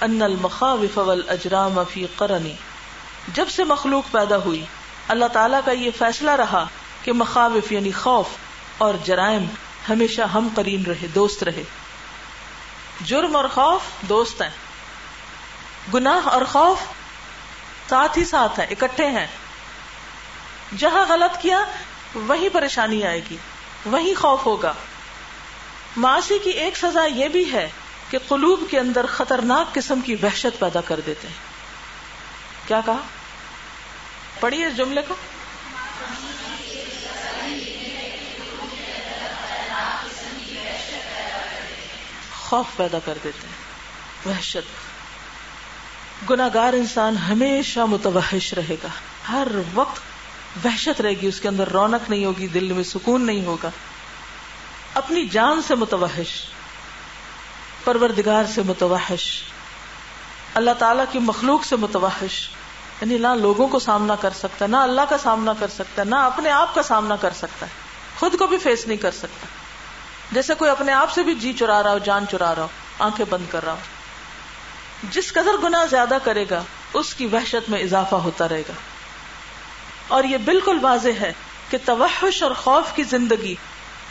ان 0.00 0.22
المخاوف 0.22 0.98
والاجرام 0.98 1.78
فی 1.92 2.06
قرنی 2.16 2.52
جب 3.34 3.48
سے 3.48 3.64
مخلوق 3.64 4.04
پیدا 4.10 4.36
ہوئی، 4.36 4.64
اللہ 5.08 5.24
تعالیٰ 5.24 5.60
کا 5.64 5.72
یہ 5.72 5.90
فیصلہ 5.98 6.30
رہا 6.30 6.66
کہ 7.02 7.12
مخاوف 7.12 7.72
یعنی 7.72 7.92
خوف 7.92 8.26
اور 8.78 8.94
جرائم 9.04 9.44
ہمیشہ 9.88 10.22
ہم 10.22 10.48
قرین 10.54 10.82
رہے، 10.86 11.06
دوست 11.14 11.42
رہے۔ 11.42 11.62
جرم 13.00 13.36
اور 13.36 13.44
خوف 13.44 13.80
دوست 14.08 14.42
ہیں۔ 14.42 14.50
گناہ 15.94 16.28
اور 16.28 16.42
خوف 16.42 16.78
ساتھ 17.90 18.18
ہی 18.18 18.24
ساتھ 18.24 18.60
ہیں، 18.60 18.66
اکٹھے 18.66 19.06
ہیں۔ 19.06 19.26
جہاں 20.78 21.04
غلط 21.08 21.42
کیا 21.42 21.64
وہی 22.14 22.48
پریشانی 22.48 23.06
آئے 23.06 23.20
گی 23.30 23.36
وہی 23.86 24.14
خوف 24.14 24.46
ہوگا۔ 24.46 24.72
معاشی 25.96 26.38
کی 26.38 26.50
ایک 26.50 26.76
سزا 26.76 27.04
یہ 27.04 27.28
بھی 27.28 27.52
ہے 27.52 27.70
کہ 28.10 28.18
قلوب 28.28 28.64
کے 28.70 28.78
اندر 28.78 29.06
خطرناک 29.06 29.74
قسم 29.74 30.00
کی 30.00 30.14
وحشت 30.14 30.60
پیدا 30.60 30.80
کر 30.80 31.00
دیتے 31.06 31.28
ہیں۔ 31.28 31.34
کیا 32.68 32.80
کہا؟ 32.84 32.96
پڑھیے 34.40 34.66
اس 34.66 34.76
جملے 34.76 35.02
کو۔ 35.08 35.14
خوف 42.40 42.66
پیدا 42.76 42.98
کر 43.04 43.18
دیتے 43.24 43.46
ہیں، 43.46 43.54
وحشت۔ 44.28 44.90
گناگار 46.30 46.72
انسان 46.72 47.16
ہمیشہ 47.16 47.80
متوحش 47.80 48.54
رہے 48.54 48.76
گا، 48.82 48.88
ہر 49.28 49.48
وقت 49.74 50.11
وحشت 50.64 51.00
رہے 51.00 51.10
گی، 51.10 51.26
اس 51.26 51.40
کے 51.40 51.48
اندر 51.48 51.68
رونق 51.68 52.10
نہیں 52.10 52.24
ہوگی، 52.24 52.46
دل 52.46 52.72
میں 52.72 52.84
سکون 52.84 53.26
نہیں 53.26 53.44
ہوگا۔ 53.44 53.70
اپنی 54.94 55.28
جان 55.28 55.62
سے 55.62 55.74
متوحش، 55.74 56.44
پروردگار 57.84 58.44
سے 58.54 58.62
متوحش، 58.62 59.42
اللہ 60.54 60.70
تعالی 60.78 61.02
کی 61.12 61.18
مخلوق 61.18 61.64
سے 61.64 61.76
متوحش 61.76 62.48
یعنی 63.00 63.18
نہ 63.18 63.28
لوگوں 63.28 63.68
کو 63.68 63.78
سامنا 63.78 64.14
کر 64.14 64.30
سکتا 64.38 64.64
ہے 64.64 64.70
نہ 64.70 64.76
اللہ 64.76 65.00
کا 65.08 65.18
سامنا 65.18 65.52
کر 65.60 65.68
سکتا 65.68 66.02
ہے 66.02 66.06
نہ 66.06 66.14
اپنے 66.14 66.50
آپ 66.50 66.74
کا 66.74 66.82
سامنا 66.82 67.16
کر 67.16 67.30
سکتا۔ 67.30 67.66
ہے 67.66 67.70
خود 68.18 68.38
کو 68.38 68.46
بھی 68.46 68.58
فیس 68.58 68.86
نہیں 68.86 68.98
کر 68.98 69.10
سکتا۔ 69.10 69.46
جیسے 70.32 70.54
کوئی 70.54 70.70
اپنے 70.70 70.92
آپ 70.92 71.12
سے 71.12 71.22
بھی 71.22 71.34
جی 71.34 71.52
چرا 71.52 71.82
رہا 71.82 71.92
ہو، 71.92 71.98
جان 71.98 72.24
چرا 72.30 72.54
رہا 72.54 72.62
ہو، 72.62 72.68
آنکھیں 72.98 73.26
بند 73.30 73.44
کر 73.50 73.64
رہا 73.64 73.72
ہو۔ 73.72 73.78
جس 75.10 75.32
قدر 75.32 75.56
گنا 75.62 75.84
زیادہ 75.84 76.18
کرے 76.24 76.44
گا، 76.50 76.62
اس 76.92 77.14
کی 77.14 77.26
وحشت 77.26 77.70
میں 77.70 77.80
اضافہ 77.80 78.14
ہوتا 78.14 78.48
رہے 78.48 78.62
گا۔ 78.68 78.72
اور 80.08 80.24
یہ 80.24 80.38
بالکل 80.38 80.78
واضح 80.82 81.08
ہے 81.20 81.32
کہ 81.70 81.78
توحش 81.84 82.42
اور 82.42 82.50
خوف 82.50 82.94
کی 82.94 83.02
زندگی 83.02 83.54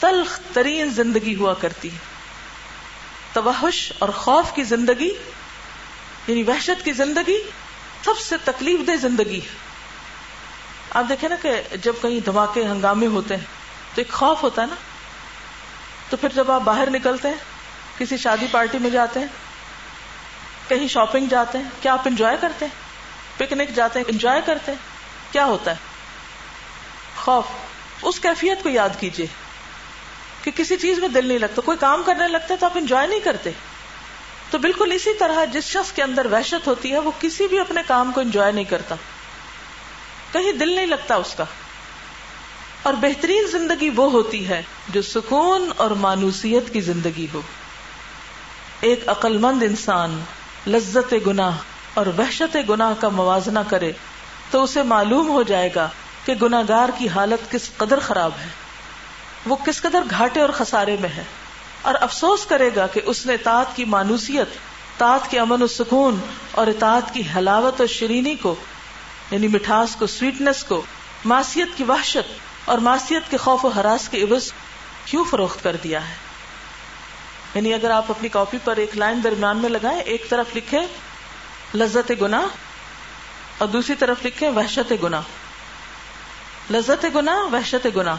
تلخ 0.00 0.40
ترین 0.52 0.90
زندگی 0.90 1.36
ہوا 1.36 1.54
کرتی 1.54 1.92
ہے۔ 1.92 1.98
توحش 3.32 3.92
اور 3.98 4.08
خوف 4.08 4.54
کی 4.54 4.62
زندگی 4.62 5.14
یعنی 6.26 6.42
وحشت 6.42 6.84
کی 6.84 6.92
زندگی 6.92 7.50
سب 8.04 8.18
سے 8.18 8.36
تکلیف 8.44 8.80
دہ 8.86 8.96
زندگی 8.96 9.40
ہے۔ 9.40 9.72
آپ 10.90 11.04
دیکھیں 11.08 11.28
نا 11.28 11.36
کہ 11.42 11.62
جب 11.82 11.92
کہیں 12.02 12.20
دھماکے 12.20 12.64
ہنگامے 12.64 13.06
ہوتے 13.06 13.36
ہیں، 13.36 13.44
تو 13.94 14.00
ایک 14.00 14.12
خوف 14.12 14.42
ہوتا 14.42 14.62
ہے 14.62 14.66
نا۔ 14.66 14.74
تو 16.10 16.16
پھر 16.16 16.28
جب 16.34 16.50
آپ 16.50 16.60
باہر 16.60 16.90
نکلتے 16.90 17.28
ہیں، 17.28 17.34
کسی 17.98 18.16
شادی 18.16 18.46
پارٹی 18.50 18.78
میں 18.78 18.90
جاتے 18.90 19.20
ہیں، 19.20 19.26
کہیں 20.68 20.88
شاپنگ 20.88 21.26
جاتے 21.26 21.58
ہیں، 21.58 21.64
کیا 21.82 21.92
آپ 21.92 22.02
انجوائے 22.04 22.36
کرتے 22.40 22.64
ہیں؟ 22.64 22.72
پکنک 23.38 23.74
جاتے 23.74 23.98
ہیں، 23.98 24.06
انجوائے 24.08 24.40
کرتے 24.46 24.72
ہیں۔ 24.72 24.91
کیا 25.32 25.44
ہوتا 25.44 25.70
ہے؟ 25.70 25.76
خوف. 27.24 27.44
اس 28.02 28.20
کیفیت 28.20 28.62
کو 28.62 28.68
یاد 28.68 28.88
کیجیے 29.00 29.26
کہ 30.42 30.50
کسی 30.56 30.76
چیز 30.76 30.98
میں 30.98 31.08
دل 31.08 31.26
نہیں 31.26 31.38
لگتا. 31.38 31.62
کوئی 31.64 31.78
کام 31.78 32.02
کرنے 32.06 32.28
لگتا 32.28 32.54
تو 32.60 32.66
آپ 32.66 32.72
انجوائے 32.74 33.06
نہیں 33.06 33.20
کرتے. 33.20 33.50
تو 34.50 34.58
بالکل 34.58 34.92
اسی 34.92 35.14
طرح 35.14 35.44
جس 35.44 35.64
شخص 35.64 35.92
کے 35.92 36.02
اندر 36.02 36.26
وحشت 36.26 36.66
ہوتی 36.66 36.92
ہے، 36.92 36.98
وہ 36.98 37.10
کسی 37.20 37.46
بھی 37.46 37.58
اپنے 37.58 37.80
کام 37.86 38.12
کو 38.12 38.20
انجوائے 38.20 38.52
نہیں 38.52 38.64
کرتا. 38.64 38.94
کہیں 40.32 40.52
دل 40.52 40.74
نہیں 40.74 40.86
لگتا 40.86 41.14
اس 41.14 41.34
کا. 41.34 41.44
اور 42.82 42.94
بہترین 42.94 43.46
زندگی 43.46 43.90
وہ 43.96 44.10
ہوتی 44.10 44.48
ہے 44.48 44.62
جو 44.88 45.02
سکون 45.02 45.72
اور 45.76 45.90
مانوسیت 45.90 46.72
کی 46.72 46.80
زندگی 46.80 47.26
ہو. 47.34 47.40
ایک 48.80 49.08
عقل 49.08 49.38
مند 49.38 49.62
انسان 49.62 50.20
لذت 50.66 51.14
گناہ 51.26 51.58
اور 51.94 52.06
وحشت 52.06 52.56
گناہ 52.68 52.94
کا 53.00 53.08
موازنہ 53.08 53.58
کرے 53.68 53.92
تو 54.52 54.62
اسے 54.62 54.82
معلوم 54.82 55.28
ہو 55.28 55.42
جائے 55.42 55.70
گا 55.74 55.88
کہ 56.24 56.34
گناگار 56.34 56.88
کی 56.98 57.08
حالت 57.08 57.50
کس 57.50 57.70
قدر 57.76 57.98
خراب 57.98 58.30
ہے۔ 58.40 58.48
وہ 59.46 59.56
کس 59.56 59.82
قدر 59.82 60.02
گھاٹے 60.10 60.40
اور 60.40 60.48
خسارے 60.48 60.96
میں 61.00 61.08
ہے۔ 61.08 61.24
اور 61.82 61.94
افسوس 62.00 62.46
کرے 62.46 62.70
گا 62.76 62.86
کہ 62.86 63.00
اس 63.04 63.26
نے 63.26 63.36
تات 63.36 63.76
کی 63.76 63.84
مانوسیت 63.84 64.48
تات 64.98 65.30
کے 65.30 65.40
امن 65.40 65.62
و 65.62 65.66
سکون 65.66 66.18
اور 66.50 66.66
اطاعت 66.66 67.14
کی 67.14 67.22
حلاوت 67.36 67.80
اور 67.80 67.88
شرینی 67.88 68.34
کو 68.34 68.54
یعنی 69.30 69.48
مٹھاس 69.48 69.96
کو، 69.96 70.06
سویٹنس 70.06 70.64
کو، 70.64 70.82
معصیت 71.24 71.68
کی 71.76 71.84
وحشت 71.84 72.32
اور 72.64 72.78
معصیت 72.78 73.30
کے 73.30 73.36
خوف 73.36 73.64
و 73.64 73.68
حراس 73.68 74.08
کے 74.08 74.22
عوض 74.22 74.52
کیوں 75.04 75.24
فروخت 75.30 75.62
کر 75.62 75.76
دیا 75.84 76.08
ہے؟ 76.08 76.14
یعنی 77.54 77.74
اگر 77.74 77.90
آپ 77.90 78.04
اپنی 78.08 78.28
کاپی 78.28 78.58
پر 78.64 78.76
ایک 78.76 78.96
لائن 78.96 79.24
درمیان 79.24 79.56
میں 79.56 79.70
لگائیں، 79.70 80.00
ایک 80.00 80.30
طرف 80.30 80.46
لکھے 80.56 80.80
لذت 81.74 82.12
گنا 82.20 82.46
اور 83.62 83.68
دوسری 83.68 83.94
طرف 83.94 84.16
لکھے 84.24 84.48
وحشت 84.48 84.92
گنا 85.02 85.20
لذت 86.70 87.06
گنا 87.14 87.42
وحشت 87.52 87.86
گنا 87.96 88.16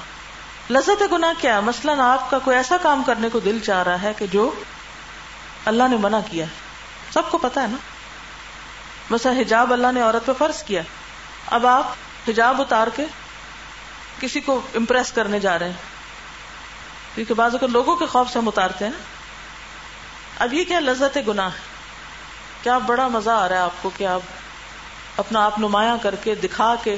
لذت 0.70 1.04
گنا 1.12 1.34
کیا 1.42 1.60
مثلاً 1.60 2.00
آپ 2.00 2.30
کا 2.30 2.40
کوئی 2.40 2.58
ایسا 2.58 2.78
کام 2.82 3.04
کرنے 3.04 3.30
کو 3.30 3.40
دل 3.40 3.60
چاہ 3.60 3.84
رہا 3.84 4.02
ہے 4.02 4.14
کہ 4.18 4.28
جو 4.28 4.64
اللہ 5.66 5.84
نے 5.90 5.98
منع 5.98 6.20
کیا 6.32 6.46
سب 7.14 7.32
کو 7.32 7.38
پتا 7.38 7.62
ہے 7.62 7.68
نا؟ 7.68 7.78
مثلا 9.10 9.32
حجاب 9.32 9.74
اللہ 9.74 9.92
نے 9.92 10.02
عورت 10.02 10.26
پہ 10.26 10.32
فرض 10.38 10.64
کیا۔ 10.64 10.82
اب 11.48 11.68
آپ 11.68 11.84
حجاب 12.28 12.62
اتار 12.62 12.88
کے 12.96 13.06
کسی 14.20 14.40
کو 14.40 14.62
امپریس 14.76 15.12
کرنے 15.12 15.40
جا 15.40 15.60
رہے 15.60 15.66
ہیں۔ 15.66 15.78
کیونکہ 17.16 17.34
بعض 17.34 17.56
اگر 17.56 17.68
لوگوں 17.68 17.96
کے 17.96 18.06
خوف 18.06 18.32
سے 18.32 18.40
ہم 18.40 18.48
اتارتے 18.48 18.86
ہیں 18.86 18.92
اب 20.40 20.54
یہ 20.54 20.64
کیا 20.64 20.80
لذت 20.80 21.18
گنا 21.28 21.46
ہے؟ 21.46 21.60
کیا 22.64 22.78
بڑا 22.78 23.08
مزہ 23.08 23.30
آ 23.30 23.50
رہا 23.50 23.56
ہے 23.56 23.62
آپ 23.62 23.82
کو 23.82 23.92
کہ 23.98 24.08
آپ 24.08 24.22
اپنا 25.18 25.46
آپ 25.46 25.60
نمایاں 25.60 25.98
کر 26.02 26.16
کے، 26.16 26.36
دکھا 26.36 26.76
کے، 26.84 26.98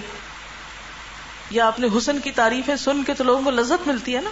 یا 1.50 1.68
اپنے 1.68 1.88
حسن 1.98 2.20
کی 2.20 2.32
تعریفیں 2.32 2.76
سن 2.76 3.04
کے 3.04 3.14
تو 3.14 3.24
لوگوں 3.24 3.44
کو 3.44 3.52
لذت 3.52 3.88
ملتی 3.88 4.16
ہے 4.16 4.22
نا؟ 4.22 4.30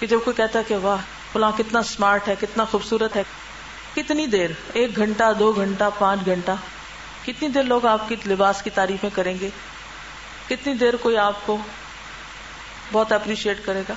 کہ 0.00 0.06
جب 0.06 0.18
کوئی 0.24 0.36
کہتا 0.36 0.58
ہے 0.58 0.64
کہ 0.64 0.76
واہ، 0.76 0.96
فلاں 1.32 1.52
کتنا 1.58 1.78
اسمارٹ 1.78 2.28
ہے، 2.28 2.34
کتنا 2.40 2.64
خوبصورت 2.64 3.16
ہے۔ 3.16 3.22
کتنی 3.96 4.26
دیر؟ 4.26 4.50
ایک 4.72 4.96
گھنٹہ، 4.96 5.32
دو 5.38 5.52
گھنٹہ، 5.52 5.84
پانچ 5.98 6.20
گھنٹہ۔ 6.26 6.50
کتنی 7.26 7.48
دیر 7.48 7.62
لوگ 7.62 7.86
آپ 7.86 8.08
کی 8.08 8.16
لباس 8.26 8.62
کی 8.62 8.70
تعریفیں 8.70 9.10
کریں 9.12 9.38
گے؟ 9.40 9.48
کتنی 10.48 10.74
دیر 10.74 10.96
کوئی 10.96 11.16
آپ 11.16 11.46
کو 11.46 11.58
بہت 12.92 13.12
اپریشیٹ 13.12 13.66
کرے 13.66 13.82
گا؟ 13.88 13.94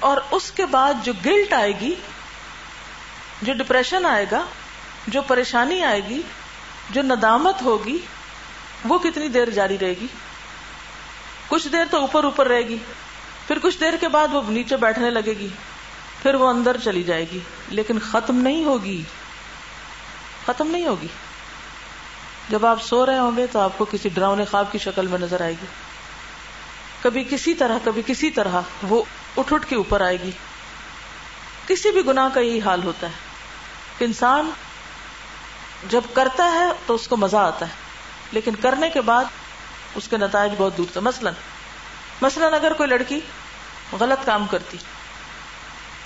اور 0.00 0.16
اس 0.30 0.50
کے 0.50 0.66
بعد 0.66 0.94
جو 1.02 1.12
گلٹ 1.26 1.52
آئے 1.52 1.80
گی، 1.80 1.94
جو 3.42 3.52
ڈپریشن 3.52 4.06
آئے 4.06 4.26
گا، 4.30 4.44
جو 5.06 5.22
پریشانی 5.22 5.82
آئے 5.82 6.04
گی 6.04 6.22
جو 6.90 7.02
ندامت 7.02 7.62
ہوگی 7.62 7.98
وہ 8.84 8.98
کتنی 8.98 9.28
دیر 9.28 9.50
جاری 9.50 9.78
رہے 9.78 9.94
گی؟ 10.00 10.06
کچھ 11.48 11.68
دیر 11.68 11.84
تو 11.90 12.00
اوپر 12.00 12.24
اوپر 12.24 12.48
رہے 12.48 12.62
گی، 12.62 12.76
پھر 13.46 13.58
کچھ 13.62 13.80
دیر 13.80 13.96
کے 14.00 14.08
بعد 14.08 14.28
وہ 14.32 14.42
نیچے 14.48 14.76
بیٹھنے 14.76 15.10
لگے 15.10 15.32
گی، 15.38 15.48
پھر 16.22 16.34
وہ 16.34 16.48
اندر 16.48 16.76
چلی 16.84 17.02
جائے 17.02 17.26
گی۔ 17.32 17.38
لیکن 17.68 17.98
ختم 17.98 18.36
نہیں 18.36 18.64
ہوگی۔ 18.64 19.02
ختم 20.46 20.70
نہیں 20.70 20.86
ہوگی۔ 20.86 21.06
جب 22.48 22.66
آپ 22.66 22.82
سو 22.82 23.06
رہے 23.06 23.18
ہوں 23.18 23.36
گے 23.36 23.46
تو 23.46 23.60
آپ 23.60 23.78
کو 23.78 23.84
کسی 23.84 24.08
ڈراؤنے 24.08 24.44
خواب 24.44 24.72
کی 24.72 24.78
شکل 24.78 25.06
میں 25.06 25.18
نظر 25.18 25.40
آئے 25.40 25.52
گی۔ 25.52 25.66
کبھی 27.02 27.24
کسی 27.24 27.54
طرح، 27.54 27.78
کبھی 27.84 28.02
کسی 28.06 28.30
طرح 28.30 28.60
وہ 28.82 29.02
اٹھ 29.36 29.52
اٹھ 29.52 29.66
کے 29.66 29.76
اوپر 29.76 30.00
آئے 30.00 30.16
گی۔ 30.20 30.30
کسی 31.66 31.90
بھی 31.90 32.06
گناہ 32.06 32.28
کا 32.34 32.40
یہی 32.40 32.60
حال 32.60 32.84
ہوتا 32.84 33.06
ہے۔ 33.06 33.12
کہ 33.98 34.04
انسان 34.04 34.50
جب 35.84 36.00
کرتا 36.12 36.52
ہے 36.52 36.64
تو 36.86 36.94
اس 36.94 37.08
کو 37.08 37.16
مزہ 37.16 37.36
آتا 37.36 37.68
ہے، 37.68 37.72
لیکن 38.32 38.54
کرنے 38.54 38.90
کے 38.90 39.00
بعد 39.00 39.24
اس 39.94 40.08
کے 40.08 40.16
نتائج 40.16 40.52
بہت 40.58 40.78
دور 40.78 40.86
سے 40.94 41.00
مثلاً 41.00 41.32
مثلاً 42.22 42.54
اگر 42.54 42.72
کوئی 42.72 42.88
لڑکی 42.88 43.20
غلط 44.00 44.26
کام 44.26 44.46
کرتی، 44.46 44.76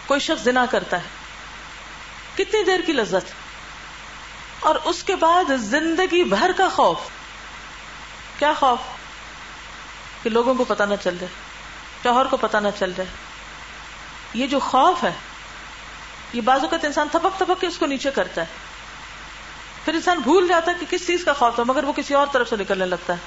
کوئی 0.07 0.21
شخص 0.21 0.43
زنا 0.43 0.67
کرتا 0.67 0.97
ہے، 0.97 1.09
کتنی 2.35 2.65
دیر 2.65 2.81
کی 2.87 2.93
لذت؟ 2.93 3.33
اور 4.61 4.75
اس 4.85 5.05
کے 5.05 5.17
بعد 5.17 5.45
زندگی 5.57 6.25
بھر 6.25 6.51
کا 6.57 6.69
خوف۔ 6.69 6.99
کیا 8.39 8.53
خوف؟ 8.59 8.79
کہ 10.23 10.31
لوگوں 10.31 10.55
کو 10.55 10.65
پتا 10.65 10.85
نہ 10.85 10.95
چل 11.03 11.19
جائے، 11.19 11.33
شوہر 12.03 12.27
کو 12.27 12.37
پتا 12.37 12.61
نہ 12.61 12.69
چل 12.79 12.93
جائے۔ 12.97 13.09
یہ 14.35 14.47
جو 14.47 14.59
خوف 14.59 15.05
ہے، 15.05 15.13
یہ 16.33 16.41
بازو 16.41 16.69
کا 16.69 16.77
انسان 16.83 17.09
تھپک 17.13 17.39
تھپک 17.39 17.61
کے 17.61 17.67
اس 17.67 17.79
کو 17.79 17.87
نیچے 17.87 18.11
کرتا 18.11 18.41
ہے۔ 18.41 18.62
پھر 19.85 19.95
انسان 19.95 20.19
بھول 20.19 20.49
جاتا 20.49 20.73
ہے 20.73 20.77
کہ 20.81 20.87
کس 20.91 21.07
چیز 21.07 21.25
کا 21.25 21.33
خوف 21.33 21.55
تھا، 21.55 21.63
مگر 21.67 21.85
وہ 21.85 21.93
کسی 21.93 22.15
اور 22.15 22.27
طرف 22.33 22.51
سے 22.51 22.57
نکلنے 22.57 22.87
لگتا 22.87 23.13
ہے۔ 23.13 23.19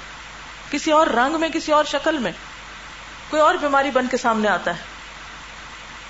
کسی 0.70 0.92
اور 0.92 1.06
رنگ 1.06 1.40
میں، 1.40 1.48
کسی 1.48 1.72
اور 1.72 1.84
شکل 1.84 2.18
میں۔ 2.18 2.32
کوئی 3.30 3.42
اور 3.42 3.54
بیماری 3.54 3.90
بن 3.90 4.06
کے 4.06 4.16
سامنے 4.16 4.48
آتا 4.48 4.76
ہے۔ 4.76 4.82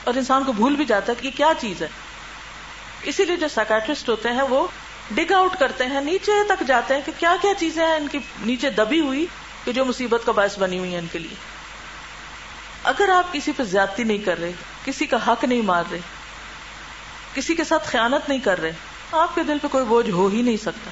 اور 0.04 0.14
انسان 0.14 0.44
کو 0.44 0.52
بھول 0.52 0.76
بھی 0.76 0.84
جاتا 0.84 1.12
ہے 1.12 1.22
کہ 1.22 1.26
یہ 1.26 1.36
کیا 1.36 1.52
چیز 1.60 1.82
ہے۔ 1.82 1.88
اسی 3.02 3.24
لیے 3.24 3.36
جو 3.36 3.48
سائکٹرسٹ 3.48 4.08
ہوتے 4.08 4.28
ہیں، 4.28 4.42
وہ 4.42 4.66
ڈگ 5.10 5.32
آؤٹ 5.32 5.56
کرتے 5.58 5.86
ہیں، 5.86 6.00
نیچے 6.00 6.32
تک 6.48 6.62
جاتے 6.66 6.94
ہیں 6.94 7.00
کہ 7.06 7.12
کیا 7.18 7.36
کیا 7.42 7.54
چیزیں 7.58 7.86
ہیں 7.86 7.94
ان 7.94 8.08
کی 8.08 8.18
نیچے 8.40 8.70
دبی 8.70 9.00
ہوئی 9.00 9.26
کہ 9.64 9.72
جو 9.72 9.84
مصیبت 9.84 10.22
کا 10.26 10.32
باعث 10.32 10.58
بنی 10.58 10.78
ہوئی 10.78 10.94
ہے 10.94 10.98
ان 10.98 11.06
کے 11.12 11.18
لیے۔ 11.18 11.34
اگر 12.84 13.08
آپ 13.08 13.32
کسی 13.32 13.52
پہ 13.52 13.62
زیادتی 13.62 14.04
نہیں 14.04 14.18
کر 14.18 14.40
رہے، 14.40 14.52
کسی 14.84 15.06
کا 15.06 15.16
حق 15.26 15.44
نہیں 15.44 15.62
مار 15.62 15.84
رہے، 15.90 15.98
کسی 17.34 17.54
کے 17.54 17.64
ساتھ 17.64 17.88
خیانت 17.88 18.28
نہیں 18.28 18.38
کر 18.38 18.60
رہے 18.60 18.72
آپ 19.12 19.34
کے 19.34 19.42
دل 19.42 19.58
پہ 19.62 19.68
کوئی 19.68 19.84
بوجھ 19.84 20.10
ہو 20.10 20.26
ہی 20.26 20.42
نہیں 20.42 20.56
سکتا۔ 20.56 20.90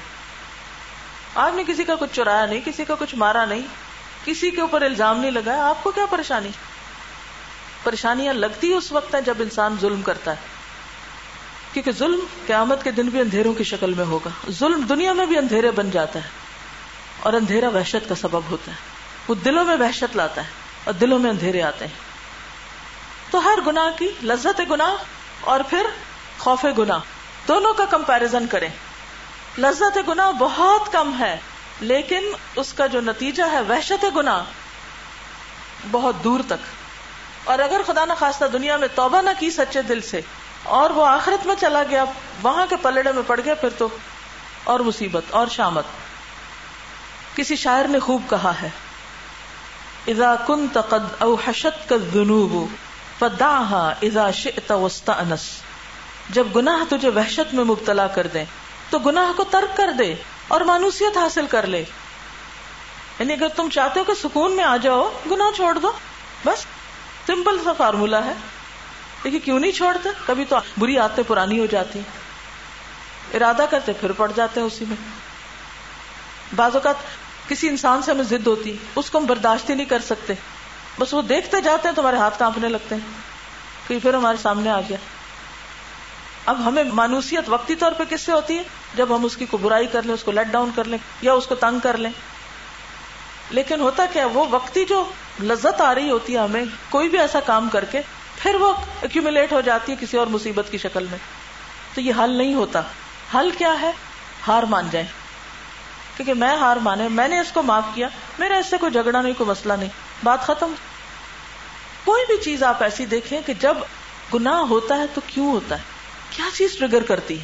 آپ 1.41 1.53
نے 1.55 1.63
کسی 1.67 1.83
کا 1.83 1.95
کچھ 1.95 2.09
چرایا 2.13 2.45
نہیں، 2.45 2.59
کسی 2.65 2.85
کا 2.85 2.95
کچھ 2.99 3.15
مارا 3.15 3.45
نہیں، 3.45 3.61
کسی 4.25 4.51
کے 4.51 4.61
اوپر 4.61 4.81
الزام 4.81 5.19
نہیں 5.19 5.31
لگایا، 5.31 5.69
آپ 5.69 5.83
کو 5.83 5.91
کیا 5.91 6.05
پریشانی؟ 6.05 6.49
پریشانیاں 7.83 8.33
لگتی 8.33 8.73
اس 8.73 8.91
وقت 8.91 9.15
ہیں 9.15 9.21
جب 9.21 9.33
انسان 9.39 9.75
ظلم 9.81 10.01
کرتا 10.01 10.31
ہے۔ 10.31 10.35
کیونکہ 11.73 11.91
ظلم 11.91 12.19
قیامت 12.47 12.83
کے 12.83 12.91
دن 12.91 13.07
بھی 13.07 13.19
اندھیروں 13.19 13.53
کی 13.53 13.63
شکل 13.63 13.93
میں 13.93 14.05
ہوگا۔ 14.05 14.51
ظلم 14.51 14.81
دنیا 14.81 15.13
میں 15.13 15.25
بھی 15.25 15.37
اندھیرے 15.37 15.71
بن 15.71 15.89
جاتا 15.91 16.19
ہے 16.23 16.29
اور 17.19 17.33
اندھیرا 17.33 17.69
وحشت 17.69 18.09
کا 18.09 18.15
سبب 18.15 18.41
ہوتا 18.49 18.71
ہے۔ 18.71 18.77
وہ 19.27 19.35
دلوں 19.35 19.65
میں 19.65 19.77
وحشت 19.79 20.15
لاتا 20.15 20.43
ہے 20.43 20.49
اور 20.83 20.93
دلوں 20.93 21.19
میں 21.19 21.29
اندھیرے 21.29 21.61
آتے 21.61 21.87
ہیں۔ 21.87 21.93
تو 23.31 23.43
ہر 23.43 23.59
گناہ 23.67 23.97
کی 23.97 24.09
لذت 24.23 24.61
گناہ 24.69 24.95
اور 25.41 25.59
پھر 25.69 25.85
خوف 26.37 26.65
گناہ۔ 26.77 26.99
دونوں 27.47 27.73
کا 27.73 27.85
کمپیرزن 27.85 28.47
کریں۔ 28.47 28.69
لذت 29.57 29.97
گناہ 30.07 30.31
بہت 30.31 30.93
کم 30.93 31.19
ہے، 31.19 31.37
لیکن 31.79 32.31
اس 32.55 32.73
کا 32.73 32.87
جو 32.87 33.01
نتیجہ 33.01 33.43
ہے، 33.51 33.61
وحشت 33.61 34.05
گناہ 34.15 34.43
بہت 35.91 36.23
دور 36.23 36.39
تک۔ 36.47 36.65
اور 37.43 37.59
اگر 37.59 37.81
خدا 37.87 38.05
نہ 38.05 38.13
خواستہ 38.19 38.45
دنیا 38.45 38.77
میں 38.77 38.87
توبہ 38.95 39.21
نہ 39.21 39.29
کی 39.39 39.51
سچے 39.51 39.81
دل 39.81 40.01
سے، 40.01 40.21
اور 40.63 40.89
وہ 40.89 41.05
آخرت 41.05 41.45
میں 41.45 41.55
چلا 41.59 41.83
گیا، 41.89 42.05
وہاں 42.41 42.65
کے 42.69 42.75
پلڑے 42.75 43.11
میں 43.11 43.23
پڑ 43.27 43.39
گیا، 43.45 43.53
پھر 43.53 43.69
تو 43.77 43.87
اور 44.63 44.79
مصیبت، 44.79 45.23
اور 45.31 45.47
شامت۔ 45.47 45.83
کسی 47.35 47.55
شاعر 47.55 47.85
نے 47.85 47.99
خوب 47.99 48.21
کہا 48.29 48.51
ہے، 48.61 48.69
اذا 50.07 50.35
كنت 50.47 50.77
قد 50.89 51.21
اوحشتك 51.21 51.93
الذنوب، 51.93 52.67
فدعها 53.19 53.89
اذا 54.01 54.31
شئت 54.31 54.71
واستأنس. 54.71 55.64
جب 56.29 56.47
گناہ 56.55 56.83
تجھے 56.89 57.09
وحشت 57.09 57.53
میں 57.53 57.63
مبتلا 57.63 58.07
کر 58.07 58.27
دیں 58.27 58.45
تو 58.89 58.99
گناہ 58.99 59.37
کو 59.37 59.43
ترک 59.43 59.77
کر 59.77 59.91
دے 59.91 60.15
اور 60.47 60.61
مانوسیت 60.61 61.17
حاصل 61.17 61.47
کر 61.47 61.67
لے۔ 61.67 61.83
یعنی 63.19 63.33
اگر 63.33 63.47
تم 63.47 63.69
چاہتے 63.69 63.99
ہو 63.99 64.05
کہ 64.05 64.13
سکون 64.13 64.51
میں 64.51 64.63
آ 64.63 64.77
جاؤ، 64.77 65.11
گناہ 65.31 65.55
چھوڑ 65.55 65.79
دو۔ 65.79 65.91
بس 66.45 66.59
سمپل 67.27 67.57
سا 67.63 67.73
فارمولا 67.73 68.25
ہے۔ 68.25 68.33
لیکن 69.23 69.39
کیوں 69.39 69.59
نہیں 69.59 69.71
چھوڑتے؟ 69.71 70.09
کبھی 70.25 70.45
تو 70.45 70.55
بری 70.77 70.99
آتے 70.99 71.23
پرانی 71.23 71.59
ہو 71.59 71.65
جاتی۔ 71.65 71.99
ارادہ 73.33 73.65
کرتے، 73.69 73.93
پھر 73.93 74.11
پڑ 74.11 74.31
جاتے 74.35 74.59
ہیں 74.59 74.67
اسی 74.67 74.85
میں۔ 74.87 74.97
بعض 76.55 76.75
اوقات 76.75 76.95
کسی 77.49 77.69
انسان 77.69 78.01
سے 78.01 78.11
ہمیں 78.11 78.23
ضد 78.23 78.47
ہوتی، 78.47 78.77
اس 78.95 79.09
کو 79.09 79.17
ہم 79.17 79.25
برداشت 79.25 79.69
ہی 79.69 79.75
نہیں 79.75 79.85
کر 79.85 79.99
سکتے۔ 79.99 80.33
بس 80.99 81.13
وہ 81.13 81.21
دیکھتے 81.21 81.61
جاتے 81.61 81.87
ہیں، 81.87 81.95
تمہارے 81.95 82.17
ہاتھ 82.17 82.39
کانپنے 82.39 82.69
لگتے 82.69 82.95
ہیں۔ 82.95 83.17
کہ 83.87 83.99
پھر 83.99 84.13
ہمارے 84.13 84.37
سامنے 84.41 84.69
آ 84.69 84.81
گیا۔ 84.81 84.97
اب 86.45 86.67
ہمیں 86.67 86.83
مانوسیت 86.83 87.43
وقتی 87.47 87.75
طور 87.75 87.91
پہ 87.91 88.03
کس 88.09 88.21
سے 88.21 88.31
ہوتی 88.31 88.57
ہے؟ 88.57 88.63
جب 88.95 89.15
ہم 89.15 89.25
اس 89.25 89.37
کی 89.37 89.45
کو 89.45 89.57
برائی 89.57 89.87
کر 89.87 90.03
لیں، 90.03 90.13
اس 90.13 90.23
کو 90.23 90.31
لیٹ 90.31 90.47
ڈاؤن 90.47 90.69
کر 90.75 90.83
لیں 90.83 90.97
یا 91.21 91.33
اس 91.33 91.47
کو 91.47 91.55
تنگ 91.55 91.79
کر 91.79 91.97
لیں۔ 91.97 92.11
لیکن 93.49 93.81
ہوتا 93.81 94.05
کیا 94.13 94.25
وہ 94.25 94.45
وقتی 94.51 94.85
جو 94.85 95.03
لذت 95.43 95.81
آ 95.81 95.95
رہی 95.95 96.09
ہوتی 96.09 96.33
ہے 96.33 96.39
ہمیں، 96.39 96.65
کوئی 96.89 97.09
بھی 97.09 97.19
ایسا 97.19 97.39
کام 97.39 97.69
کر 97.69 97.85
کے، 97.85 98.01
پھر 98.37 98.55
وہ 98.55 98.73
ایکومولیٹ 99.01 99.53
ہو 99.53 99.61
جاتی 99.61 99.91
ہے 99.91 99.97
کسی 99.99 100.17
اور 100.17 100.27
مصیبت 100.27 100.65
کی 100.71 100.77
شکل 100.77 101.05
میں۔ 101.11 101.17
تو 101.95 102.01
یہ 102.01 102.13
حل 102.23 102.29
نہیں 102.29 102.53
ہوتا۔ 102.53 102.81
حل 103.33 103.49
کیا 103.57 103.81
ہے؟ 103.81 103.91
ہار 104.47 104.63
مان 104.63 104.87
جائیں۔ 104.91 105.07
کیونکہ 106.17 106.33
میں 106.33 106.57
ہار 106.57 106.77
مانے، 106.77 107.07
میں 107.07 107.27
نے 107.27 107.39
اس 107.39 107.51
کو 107.51 107.63
معاف 107.63 107.83
کیا، 107.93 108.07
میرا 108.39 108.57
اس 108.57 108.65
سے 108.65 108.77
کوئی 108.77 108.91
جھگڑا 108.91 109.21
نہیں، 109.21 109.33
کوئی 109.37 109.49
مسئلہ 109.49 109.73
نہیں۔ 109.73 109.89
بات 110.23 110.41
ختم۔ 110.41 110.73
کوئی 112.05 112.25
بھی 112.25 112.37
چیز 112.43 112.63
آپ 112.63 112.83
ایسی 112.83 113.05
دیکھیں 113.05 113.41
کہ 113.45 113.53
جب 113.53 113.77
گناہ 114.33 114.59
ہوتا 114.59 114.97
ہے 114.97 115.05
تو 115.13 115.21
کیوں 115.27 115.51
ہوتا 115.51 115.77
ہے؟ 115.77 115.94
کیا 116.35 116.45
چیز 116.53 116.77
ٹریگر 116.79 117.03
کرتی 117.03 117.37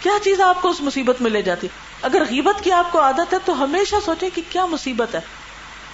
کیا 0.00 0.12
چیز 0.24 0.40
آپ 0.40 0.62
کو 0.62 0.68
اس 0.68 0.80
مصیبت 0.80 1.20
میں 1.20 1.30
لے 1.30 1.42
جاتی 1.42 1.68
اگر 2.02 2.22
غیبت 2.30 2.64
کی 2.64 2.72
آپ 2.72 2.92
کو 2.92 3.00
عادت 3.00 3.32
ہے 3.32 3.38
تو 3.44 3.64
ہمیشہ 3.64 3.96
سوچے 4.04 4.30
کہ 4.30 4.42
کیا 4.50 4.66
مصیبت 4.66 5.14
ہے۔ 5.14 5.20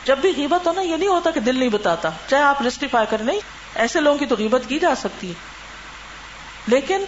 جب 0.05 0.19
بھی 0.19 0.33
غیبت 0.37 0.67
ہونا 0.67 0.81
یہ 0.81 0.97
نہیں 0.97 1.09
ہوتا 1.09 1.31
کہ 1.31 1.41
دل 1.41 1.59
نہیں 1.59 1.69
بتاتا۔ 1.69 2.09
چاہے 2.31 2.43
آپ 2.43 2.61
جسٹیفائی 2.61 3.07
کریں، 3.11 3.25
نہیں، 3.25 3.41
ایسے 3.75 4.01
لوگوں 4.01 4.19
کی 4.19 4.27
تو 4.27 4.35
غیبت 4.39 4.63
کی 4.69 4.79
جا 4.79 4.95
سکتی 4.95 5.29
ہے۔ 5.29 5.35
لیکن، 6.67 7.05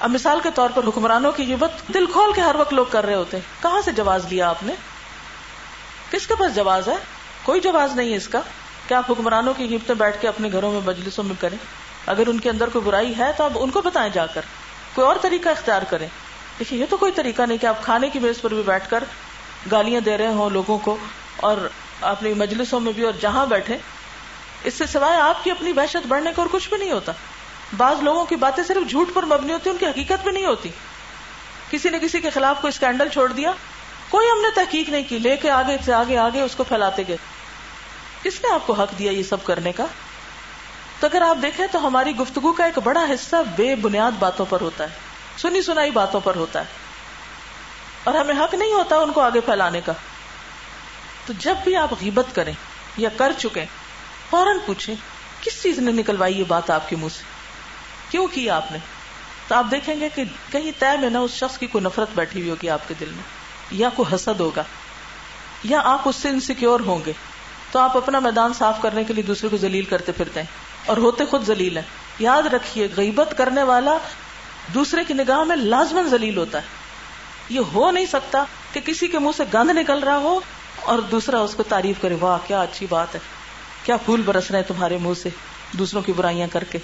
اب 0.00 0.10
مثال 0.10 0.40
کے 0.42 0.48
طور 0.54 0.70
پر 0.74 0.84
حکمرانوں 0.84 1.32
کی 1.32 1.46
غیبت 1.46 1.72
دل 1.94 2.06
کھول 2.06 2.32
کے 2.32 2.40
ہر 2.40 2.54
وقت 2.54 2.72
لوگ 2.72 2.86
کر 2.90 3.06
رہے 3.06 3.14
ہوتے 3.14 3.36
ہیں۔ 3.36 3.62
کہاں 3.62 3.80
سے 3.84 3.92
جواز 3.92 4.26
لیا 4.30 4.48
آپ 4.48 4.62
نے؟ 4.62 4.74
کس 6.10 6.26
کے 6.26 6.34
پاس 6.34 6.54
جواز 6.54 6.88
ہے؟ 6.88 6.96
کوئی 7.42 7.60
جواز 7.60 7.96
نہیں 7.96 8.10
ہے 8.10 8.16
اس 8.16 8.28
کا۔ 8.28 8.40
کہ 8.88 8.94
آپ 8.94 9.10
حکمرانوں 9.10 9.54
کی 9.54 9.68
غیبتیں 9.70 9.94
بیٹھ 9.94 10.20
کے 10.20 10.28
اپنے 10.28 10.48
گھروں 10.52 10.72
میں 10.72 10.80
مجلسوں 10.84 11.24
میں 11.24 11.34
کریں؟ 11.40 11.58
اگر 12.10 12.26
ان 12.26 12.40
کے 12.40 12.50
اندر 12.50 12.68
کوئی 12.68 12.84
برائی 12.84 13.18
ہے 13.18 13.30
تو 13.36 13.44
آپ 13.44 13.50
ان 13.54 13.70
کو 13.70 13.82
بتائیں 13.82 14.10
جا 14.12 14.26
کر، 14.26 14.40
کوئی 14.94 15.06
اور 15.06 15.16
طریقہ 15.22 15.48
اختیار 15.48 15.82
کریں۔ 15.82 16.08
دیکھیے، 16.58 16.80
یہ 16.80 16.86
تو 16.90 16.96
کوئی 16.96 17.12
طریقہ 17.12 17.42
نہیں 17.42 17.58
کہ 17.58 17.66
آپ 17.66 17.82
کھانے 17.82 18.08
کی 18.08 18.18
میز 18.18 18.40
پر 18.40 18.54
بھی 18.54 18.62
بیٹھ 18.62 18.90
کر 18.90 19.04
گالیاں 19.72 20.00
دے 20.00 20.18
رہے 20.18 20.26
ہوں 20.26 20.50
لوگوں 20.50 20.78
کو 20.78 20.96
اور 21.36 21.56
اپنی 22.00 22.34
مجلسوں 22.34 22.80
میں 22.80 22.92
بھی 22.92 23.02
اور 23.02 23.12
جہاں 23.20 23.46
بیٹھے۔ 23.46 23.76
اس 24.64 24.74
سے 24.74 24.86
سوائے 24.86 25.20
آپ 25.20 25.44
کی 25.44 25.50
اپنی 25.50 25.72
بحثت 25.72 26.06
بڑھنے 26.08 26.32
کو 26.36 26.42
اور 26.42 26.48
کچھ 26.52 26.68
بھی 26.68 26.76
نہیں 26.76 26.92
ہوتا۔ 26.92 27.12
بعض 27.76 27.96
لوگوں 28.02 28.24
کی 28.24 28.36
باتیں 28.36 28.64
صرف 28.64 28.90
جھوٹ 28.90 29.14
پر 29.14 29.22
مبنی 29.22 29.52
ہوتی 29.52 29.70
ان 29.70 29.76
کی 29.76 29.86
حقیقت 29.86 30.22
بھی 30.22 30.32
نہیں 30.32 30.46
ہوتی۔ 30.46 30.68
کسی 31.70 31.88
نے 31.88 31.98
کسی 31.98 32.20
کے 32.20 32.30
خلاف 32.30 32.60
کوئی 32.60 32.68
اسکینڈل 32.68 33.08
چھوڑ 33.08 33.32
دیا، 33.32 33.52
کوئی 34.08 34.30
ہم 34.30 34.40
نے 34.40 34.48
تحقیق 34.54 34.88
نہیں 34.88 35.04
کی، 35.08 35.18
لے 35.18 35.36
کے 35.36 35.50
آگے 35.50 35.76
سے 35.84 35.92
آگے 35.92 36.16
آگے 36.16 36.40
اس 36.40 36.54
کو 36.56 36.64
پھیلاتے 36.64 37.02
گئے۔ 37.08 37.16
کس 38.22 38.40
نے 38.42 38.54
آپ 38.54 38.66
کو 38.66 38.72
حق 38.72 38.98
دیا 38.98 39.12
یہ 39.12 39.22
سب 39.22 39.44
کرنے 39.44 39.72
کا؟ 39.72 39.86
تو 41.00 41.06
اگر 41.06 41.22
آپ 41.22 41.36
دیکھیں 41.42 41.66
تو 41.72 41.86
ہماری 41.86 42.16
گفتگو 42.16 42.52
کا 42.52 42.64
ایک 42.64 42.78
بڑا 42.84 43.02
حصہ 43.02 43.36
بے 43.56 43.76
بنیاد 43.76 44.12
باتوں 44.18 44.46
پر 44.48 44.60
ہوتا 44.60 44.84
ہے۔ 44.84 44.88
سنی 45.36 45.62
سنائی 45.62 45.90
باتوں 45.90 46.20
پر 46.24 46.36
ہوتا 46.36 46.58
ہے۔ 46.58 46.64
اور 48.04 48.14
ہمیں 48.14 48.34
حق 48.34 48.54
نہیں 48.54 48.72
ہوتا 48.72 48.96
ان 48.96 49.12
کو 49.12 49.20
آگے 49.20 49.40
پھیلانے 49.40 49.80
کا۔ 49.80 49.92
تو 51.26 51.32
جب 51.38 51.54
بھی 51.64 51.76
آپ 51.76 51.92
غیبت 52.00 52.34
کریں 52.34 52.52
یا 52.96 53.08
کر 53.16 53.32
چکے 53.38 53.64
فوراً 54.30 54.58
پوچھیں، 54.66 54.94
کس 55.40 55.62
چیز 55.62 55.78
نے 55.78 55.92
نکلوائی 55.92 56.38
یہ 56.38 56.44
بات 56.48 56.70
آپ 56.70 56.88
کے 56.88 56.96
منہ 56.96 57.08
سے؟ 57.08 57.22
کیوں 58.10 58.26
کی 58.26 58.50
آپ 58.50 58.72
نے؟ 58.72 58.78
تو 59.48 59.54
آپ 59.54 59.66
دیکھیں 59.70 60.00
گے 60.00 60.08
کہ 60.14 60.24
کہیں 60.52 60.72
طے 60.78 60.98
میں 61.00 61.10
نہ 61.10 61.18
اس 61.18 61.30
شخص 61.30 61.58
کی 61.58 61.66
کوئی 61.66 61.84
نفرت 61.84 62.08
بیٹھی 62.14 62.40
ہوئی 62.40 62.50
ہوگی 62.50 62.70
آپ 62.70 62.88
کے 62.88 62.94
دل 63.00 63.10
میں۔ 63.16 63.22
یا 63.70 63.88
کوئی 63.96 64.14
حسد 64.14 64.40
ہوگا۔ 64.40 64.62
یا 65.64 65.80
آپ 65.84 66.02
اس 66.04 66.16
سے 66.16 66.28
انسیکیور 66.28 66.80
ہوں 66.80 66.98
گے۔ 67.06 67.12
تو 67.72 67.78
آپ 67.78 67.96
اپنا 67.96 68.18
میدان 68.18 68.52
صاف 68.52 68.82
کرنے 68.82 69.04
کے 69.04 69.14
لیے 69.14 69.24
دوسرے 69.24 69.48
کو 69.48 69.56
ذلیل 69.56 69.84
کرتے 69.84 70.12
پھرتے 70.12 70.40
ہیں۔ 70.40 70.59
اور 70.86 70.96
ہوتے 70.96 71.24
خود 71.24 71.46
ذلیل 71.46 71.76
ہیں۔ 71.76 71.84
یاد 72.18 72.42
رکھیے، 72.42 72.88
غیبت 72.96 73.34
کرنے 73.38 73.62
والا 73.62 73.98
دوسرے 74.74 75.04
کی 75.04 75.14
نگاہ 75.14 75.44
میں 75.44 75.56
لازمن 75.56 76.08
ذلیل 76.08 76.38
ہوتا 76.38 76.58
ہے۔ 76.58 76.66
یہ 77.48 77.60
ہو 77.60 77.90
نہیں 77.90 78.06
سکتا 78.06 78.44
کہ 78.72 78.80
کسی 78.80 79.08
کے 79.08 79.18
منہ 79.18 79.30
سے 79.36 79.42
گند 79.54 79.70
نکل 79.70 79.98
رہا 79.98 80.16
ہو 80.16 80.40
اور 80.82 80.98
دوسرا 80.98 81.40
اس 81.40 81.54
کو 81.54 81.62
تعریف 81.62 81.96
کرے، 82.00 82.16
واہ، 82.20 82.38
کیا 82.46 82.62
اچھی 82.62 82.86
بات 82.90 83.14
ہے۔ 83.14 83.20
کیا 83.84 83.96
پھول 83.96 84.22
برس 84.22 84.50
رہے 84.50 84.58
ہیں 84.58 84.66
تمہارے 84.66 84.98
منہ 84.98 85.14
سے، 85.14 85.28
دوسروں 85.72 86.02
کی 86.02 86.12
برائیاں 86.12 86.48
کر 86.52 86.64
کے۔ 86.64 86.78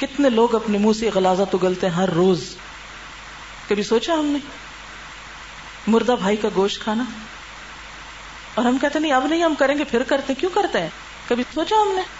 کتنے 0.00 0.30
لوگ 0.30 0.54
اپنے 0.54 0.78
منہ 0.78 0.92
سے 0.92 1.10
غلازت 1.14 1.54
اگلتے 1.54 1.86
ہیں 1.88 1.94
ہر 1.94 2.10
روز۔ 2.10 2.56
کبھی 3.68 3.82
سوچا 3.82 4.14
ہم 4.14 4.26
نے؟ 4.26 4.38
مردہ 5.86 6.14
بھائی 6.20 6.36
کا 6.36 6.48
گوشت 6.54 6.82
کھانا۔ 6.82 7.04
اور 8.54 8.64
ہم 8.64 8.78
کہتے 8.78 8.98
نہیں، 8.98 9.12
اب 9.12 9.26
نہیں، 9.26 9.44
ہم 9.44 9.54
کریں 9.54 9.78
گے، 9.78 9.84
پھر 9.84 10.02
کرتے 10.02 10.34
کیوں 10.34 10.50
کرتے 10.54 10.80
ہیں؟ 10.80 10.88
کبھی 11.28 11.44
سوچا 11.54 11.76
ہم 11.76 11.92
نے؟ 11.94 12.17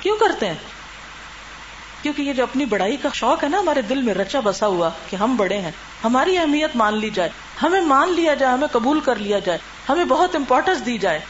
کیوں 0.00 0.16
کرتے 0.16 0.46
ہیں؟ 0.46 0.54
کیونکہ 2.02 2.22
یہ 2.22 2.32
جو 2.32 2.42
اپنی 2.42 2.64
بڑائی 2.64 2.96
کا 2.96 3.08
شوق 3.14 3.44
ہے 3.44 3.48
نا، 3.48 3.58
ہمارے 3.58 3.82
دل 3.82 4.02
میں 4.02 4.14
رچا 4.14 4.40
بسا 4.44 4.66
ہوا 4.66 4.90
کہ 5.10 5.16
ہم 5.16 5.36
بڑے 5.36 5.58
ہیں۔ 5.58 5.70
ہماری 6.04 6.38
اہمیت 6.38 6.76
مان 6.76 6.98
لی 6.98 7.10
جائے۔ 7.10 7.28
ہمیں 7.62 7.80
مان 7.80 8.12
لیا 8.12 8.34
جائے، 8.34 8.52
ہمیں 8.52 8.68
قبول 8.72 9.00
کر 9.00 9.16
لیا 9.16 9.38
جائے۔ 9.38 9.58
ہمیں 9.88 10.04
بہت 10.04 10.36
امپورٹینس 10.36 10.86
دی 10.86 10.98
جائے۔ 10.98 11.20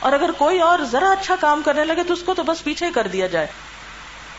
اور 0.00 0.12
اگر 0.12 0.30
کوئی 0.30 0.58
اور 0.58 0.78
ذرا 0.78 1.10
اچھا 1.10 1.36
کام 1.40 1.62
کرنے 1.64 1.84
لگے 1.84 2.02
تو 2.02 2.12
اس 2.12 2.22
کو 2.22 2.34
تو 2.34 2.42
بس 2.42 2.64
پیچھے 2.64 2.86
کر 2.94 3.06
دیا 3.06 3.26
جائے۔ 3.26 3.46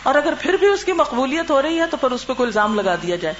اور 0.03 0.15
اگر 0.15 0.33
پھر 0.39 0.53
بھی 0.53 0.67
اس 0.67 0.83
کی 0.83 0.91
مقبولیت 0.91 1.51
ہو 1.51 1.61
رہی 1.61 1.79
ہے 1.79 1.85
تو 1.85 1.97
پھر 1.97 2.11
اس 2.11 2.27
پہ 2.27 2.33
کوئی 2.33 2.47
الزام 2.47 2.79
لگا 2.79 2.95
دیا 2.95 3.15
جائے۔ 3.15 3.35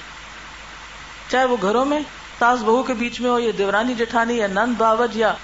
چاہے 1.30 1.44
وہ 1.44 1.56
گھروں 1.62 1.84
میں 1.84 2.00
تاس 2.38 2.60
بہو 2.60 2.82
کے 2.82 2.94
بیچ 2.94 3.20
میں 3.20 3.30
ہو، 3.30 3.38
یا 3.38 3.50
دیورانی 3.58 3.94
جٹھانی، 3.94 4.36
یا 4.36 4.46
نند 4.46 4.74
باوج 4.78 5.16
یا 5.16 5.34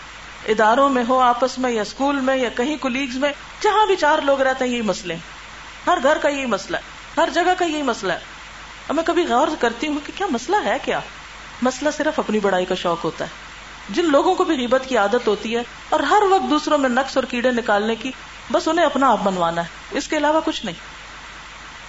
اداروں 0.47 0.89
میں 0.89 1.05
ہو، 1.09 1.21
آپس 1.21 1.59
میں 1.59 1.71
یا 1.71 1.83
اسکول 1.83 2.21
میں 2.21 2.37
یا 2.37 2.49
کہیں 2.49 2.77
کولیگز 2.77 3.17
میں، 3.17 3.33
جہاں 3.63 3.87
بھی 3.87 3.97
چار 3.97 4.19
لوگ 4.19 4.41
رہتے 4.41 4.65
ہیں، 4.65 4.73
یہی 4.73 4.83
مسئلے 4.83 5.17
ہر 5.87 5.99
گھر 6.03 6.19
کا 6.19 6.29
یہی 6.29 6.47
مسئلہ 6.47 6.77
ہے۔ 6.77 6.83
ہر 7.21 7.29
جگہ 7.35 7.55
کا 7.59 7.65
یہی 7.65 7.83
مسئلہ 7.83 8.13
ہے۔ 8.13 8.19
اور 8.87 8.95
میں 8.95 9.05
کبھی 9.05 9.27
غور 9.27 9.49
کرتی 9.61 9.87
ہوں 9.87 9.99
کہ 10.07 10.13
کیا 10.17 10.27
مسئلہ 10.31 10.57
ہے 10.65 10.77
کیا؟ 10.85 11.01
مسئلہ 11.63 11.91
صرف 11.97 12.19
اپنی 12.19 12.41
بڑائی 12.41 12.65
کا 12.65 12.75
شوق 12.75 13.05
ہوتا 13.05 13.25
ہے۔ 13.25 13.31
جن 13.91 14.05
لوگوں 14.05 14.35
کو 14.35 14.45
بھی 14.45 14.57
غیبت 14.57 14.83
کی 14.89 14.97
عادت 14.97 15.27
ہوتی 15.27 15.57
ہے 15.57 15.63
اور 15.89 16.01
ہر 16.01 16.23
وقت 16.31 16.51
دوسروں 16.51 16.79
میں 16.79 16.89
نقص 16.89 17.17
اور 17.17 17.25
کیڑے 17.25 17.51
نکالنے 17.51 17.95
کی، 17.95 18.13
بس 18.53 18.69
انہیں 18.69 18.87
اپنا 18.87 19.11
آپ 19.11 19.19
بنوانا 19.23 19.63
ہے۔ 19.63 19.67
اس 19.91 20.09
کے 20.09 20.17
علاوہ 20.17 20.41
کچھ 20.45 20.65
نہیں۔ 20.65 20.75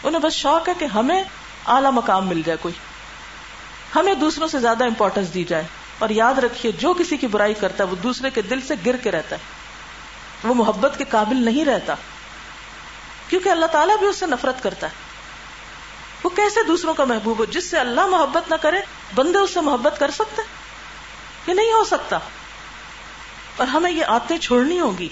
انہیں 0.03 0.21
بس 0.21 0.33
شوق 0.33 0.69
ہے 0.69 0.73
کہ 0.79 0.85
ہمیں 0.85 1.23
اعلی 1.67 1.87
مقام 1.93 2.27
مل 2.27 2.41
جائے 2.45 2.57
کوئی۔ 2.61 2.73
ہمیں 3.95 4.13
دوسروں 4.13 4.47
سے 4.47 4.59
زیادہ 4.59 4.83
امپورٹینس 4.83 5.33
دی 5.33 5.43
جائے۔ 5.43 5.63
اور 5.99 6.09
یاد 6.09 6.33
رکھیے، 6.33 6.71
جو 6.71 6.93
کسی 6.93 7.17
کی 7.17 7.27
برائی 7.27 7.53
کرتا 7.53 7.83
ہے، 7.83 7.89
وہ 7.89 7.95
دوسرے 7.95 8.29
کے 8.29 8.41
دل 8.41 8.61
سے 8.61 8.73
گر 8.85 8.97
کے 8.97 9.11
رہتا 9.11 9.35
ہے۔ 9.35 9.41
وہ 10.47 10.53
محبت 10.53 10.97
کے 10.97 11.03
قابل 11.09 11.45
نہیں 11.45 11.65
رہتا۔ 11.65 11.95
کیونکہ 13.27 13.49
اللہ 13.49 13.65
تعالیٰ 13.65 13.97
بھی 13.97 14.07
اس 14.07 14.15
سے 14.15 14.25
نفرت 14.25 14.63
کرتا 14.63 14.87
ہے۔ 14.87 14.91
وہ 16.23 16.29
کیسے 16.29 16.63
دوسروں 16.63 16.93
کا 16.93 17.03
محبوب 17.03 17.39
ہو؟ 17.39 17.45
جس 17.45 17.69
سے 17.69 17.77
اللہ 17.77 18.07
محبت 18.07 18.49
نہ 18.49 18.55
کرے، 18.55 18.81
بندے 19.15 19.37
اس 19.37 19.51
سے 19.53 19.61
محبت 19.61 19.99
کر 19.99 20.11
سکتے 20.11 20.41
یہ 21.47 21.53
نہیں 21.53 21.71
ہو 21.71 21.83
سکتا۔ 21.83 22.17
اور 23.57 23.67
ہمیں 23.67 23.91
یہ 23.91 24.05
آتے 24.07 24.37
چھوڑنی 24.37 24.79
ہوگی۔ 24.79 25.09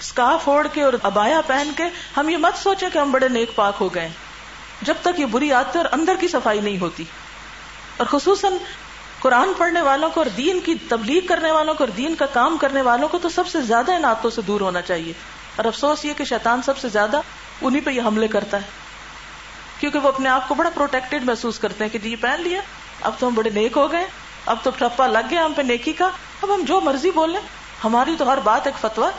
اسکارف 0.00 0.48
اوڑھ 0.48 0.66
کے 0.72 0.82
اور 0.82 0.92
ابایا 1.02 1.40
پہن 1.46 1.70
کے 1.76 1.84
ہم 2.16 2.28
یہ 2.28 2.36
مت 2.36 2.62
سوچے 2.62 2.86
کہ 2.92 2.98
ہم 2.98 3.10
بڑے 3.10 3.28
نیک 3.28 3.54
پاک 3.54 3.74
ہو 3.80 3.94
گئے 3.94 4.08
جب 4.82 4.94
تک 5.02 5.20
یہ 5.20 5.26
بری 5.26 5.52
آتے 5.52 5.78
اور 5.78 5.86
اندر 5.92 6.14
کی 6.20 6.28
صفائی 6.28 6.60
نہیں 6.60 6.78
ہوتی۔ 6.78 7.04
اور 7.96 8.06
خصوصاً 8.06 8.52
قرآن 9.20 9.52
پڑھنے 9.58 9.80
والوں 9.80 10.10
کو 10.10 10.20
اور 10.20 10.28
دین 10.36 10.60
کی 10.60 10.74
تبلیغ 10.88 11.26
کرنے 11.26 11.50
والوں 11.50 11.74
کو 11.74 11.84
اور 11.84 11.92
دین 11.96 12.14
کا 12.14 12.26
کام 12.26 12.56
کرنے 12.56 12.82
والوں 12.82 13.08
کو 13.08 13.18
تو 13.18 13.28
سب 13.28 13.48
سے 13.48 13.60
زیادہ 13.60 13.92
ان 13.92 14.04
آتوں 14.04 14.30
سے 14.30 14.42
دور 14.42 14.60
ہونا 14.60 14.82
چاہیے۔ 14.82 15.12
اور 15.56 15.64
افسوس 15.64 16.04
یہ 16.04 16.12
کہ 16.16 16.24
شیطان 16.24 16.62
سب 16.62 16.78
سے 16.78 16.88
زیادہ 16.88 17.20
انہیں 17.62 17.80
پہ 17.84 17.90
یہ 17.90 18.02
حملے 18.02 18.28
کرتا 18.28 18.56
ہے۔ 18.56 18.62
کیونکہ 19.80 19.98
وہ 19.98 20.08
اپنے 20.08 20.28
آپ 20.28 20.48
کو 20.48 20.54
بڑا 20.54 20.70
پروٹیکٹڈ 20.70 21.24
محسوس 21.24 21.58
کرتے 21.58 21.84
ہیں 21.84 21.90
کہ 21.90 21.98
جی 21.98 22.16
پہن 22.16 22.40
لیا، 22.40 22.60
اب 23.00 23.12
تو 23.18 23.28
ہم 23.28 23.34
بڑے 23.34 23.50
نیک 23.50 23.76
ہو 23.76 23.92
گئے، 23.92 24.06
اب 24.46 24.56
تو 24.62 24.70
ٹھپا 24.70 25.06
لگ 25.06 25.18
گیا 25.30 25.44
ہم 25.44 25.52
پہ 25.52 25.62
نیکی 25.62 25.92
کا، 25.92 26.08
اب 26.42 26.54
ہم 26.54 26.64
جو 26.64 26.80
مرضی 26.80 27.10
بولیں۔ 27.10 27.40
ہماری 27.84 28.14
تو 28.18 28.32
ہر 28.32 28.38
بات 28.38 28.66
ایک 28.66 28.80
فتوا 28.80 29.10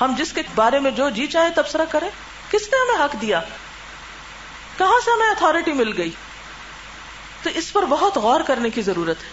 ہم 0.00 0.14
جس 0.16 0.32
کے 0.32 0.42
بارے 0.54 0.78
میں 0.78 0.90
جو 0.90 1.10
جی 1.10 1.26
چاہے 1.26 1.48
تبصرہ 1.54 1.84
کرے 1.90 2.08
کس 2.50 2.62
نے 2.72 2.76
ہمیں 2.80 3.04
حق 3.04 3.20
دیا؟ 3.20 3.40
کہاں 4.78 5.00
سے 5.04 5.10
ہمیں 5.10 5.30
اتارٹی 5.30 5.72
مل 5.72 5.92
گئی؟ 5.96 6.10
تو 7.42 7.50
اس 7.54 7.72
پر 7.72 7.84
بہت 7.88 8.16
غور 8.16 8.40
کرنے 8.40 8.70
کی 8.70 8.82
ضرورت 8.82 9.22
ہے۔ 9.22 9.30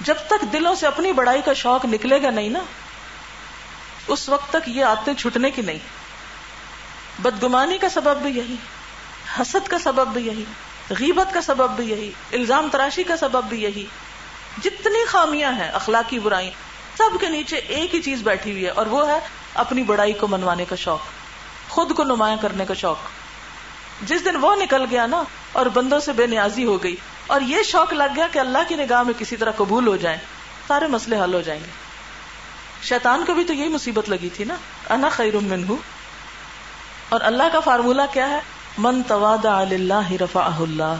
جب 0.00 0.14
تک 0.26 0.44
دلوں 0.52 0.74
سے 0.74 0.86
اپنی 0.86 1.12
بڑائی 1.12 1.42
کا 1.42 1.52
شوق 1.52 1.84
نکلے 1.84 2.22
گا 2.22 2.30
نہیں 2.30 2.48
نا، 2.48 2.62
اس 4.08 4.28
وقت 4.28 4.52
تک 4.52 4.68
یہ 4.68 4.84
آتے 4.84 5.14
چھٹنے 5.14 5.50
کی 5.50 5.62
نہیں۔ 5.62 5.78
بدگمانی 7.18 7.78
کا 7.78 7.88
سبب 7.88 8.16
بھی 8.16 8.30
یہی، 8.30 8.56
حسد 9.40 9.68
کا 9.68 9.78
سبب 9.78 10.08
بھی 10.08 10.26
یہی، 10.26 10.44
غیبت 10.90 11.34
کا 11.34 11.40
سبب 11.40 11.70
بھی 11.70 11.90
یہی، 11.90 12.10
الزام 12.32 12.68
تراشی 12.72 13.02
کا 13.02 13.16
سبب 13.16 13.44
بھی 13.44 13.62
یہی۔ 13.62 13.86
جتنی 14.62 15.04
خامیاں 15.06 15.52
ہیں، 15.52 15.68
اخلاقی 15.70 16.18
برائی 16.18 16.50
سب 16.98 17.20
کے 17.20 17.28
نیچے 17.28 17.56
ایک 17.56 17.94
ہی 17.94 18.02
چیز 18.02 18.22
بیٹھی 18.22 18.52
ہوئی 18.52 18.64
ہے، 18.64 18.70
اور 18.70 18.86
وہ 18.86 19.08
ہے 19.08 19.18
اپنی 19.54 19.82
بڑائی 19.82 20.12
کو 20.12 20.26
منوانے 20.26 20.64
کا 20.64 20.76
شوق، 20.76 21.00
خود 21.68 21.94
کو 21.96 22.04
نمایاں 22.04 22.36
کرنے 22.40 22.64
کا 22.64 22.74
شوق۔ 22.74 22.96
جس 24.02 24.24
دن 24.24 24.36
وہ 24.40 24.54
نکل 24.56 24.84
گیا 24.90 25.06
نا 25.06 25.22
اور 25.52 25.66
بندوں 25.66 26.00
سے 26.00 26.12
بے 26.12 26.26
نیازی 26.26 26.64
ہو 26.64 26.82
گئی 26.82 26.96
اور 27.26 27.40
یہ 27.40 27.62
شوق 27.62 27.92
لگ 27.92 28.04
گیا 28.16 28.26
کہ 28.32 28.38
اللہ 28.38 28.58
کی 28.68 28.74
نگاہ 28.74 29.02
میں 29.02 29.14
کسی 29.18 29.36
طرح 29.36 29.50
قبول 29.56 29.86
ہو 29.86 29.96
جائیں۔ 29.96 30.18
سارے 30.68 30.86
مسئلے 30.86 31.20
حل 31.20 31.34
ہو 31.34 31.40
جائیں 31.40 31.60
گے۔ 31.60 31.70
شیطان 32.82 33.24
کو 33.26 33.34
بھی 33.34 33.44
تو 33.44 33.52
یہی 33.52 33.68
مصیبت 33.68 34.08
لگی 34.08 34.28
تھی 34.28 34.44
نا۔ 34.44 34.56
انا 34.90 35.08
خیر 35.08 35.34
من 35.34 35.64
ہوں 35.68 35.76
اور 37.08 37.20
اللہ 37.20 37.42
کا 37.52 37.60
فارمولا 37.60 38.06
کیا 38.06 38.30
ہے؟ 38.30 38.40
من 38.78 39.02
تواد 39.02 39.44
اللہ 39.44 40.12
رفا 40.12 40.50
اللہ۔ 40.58 40.94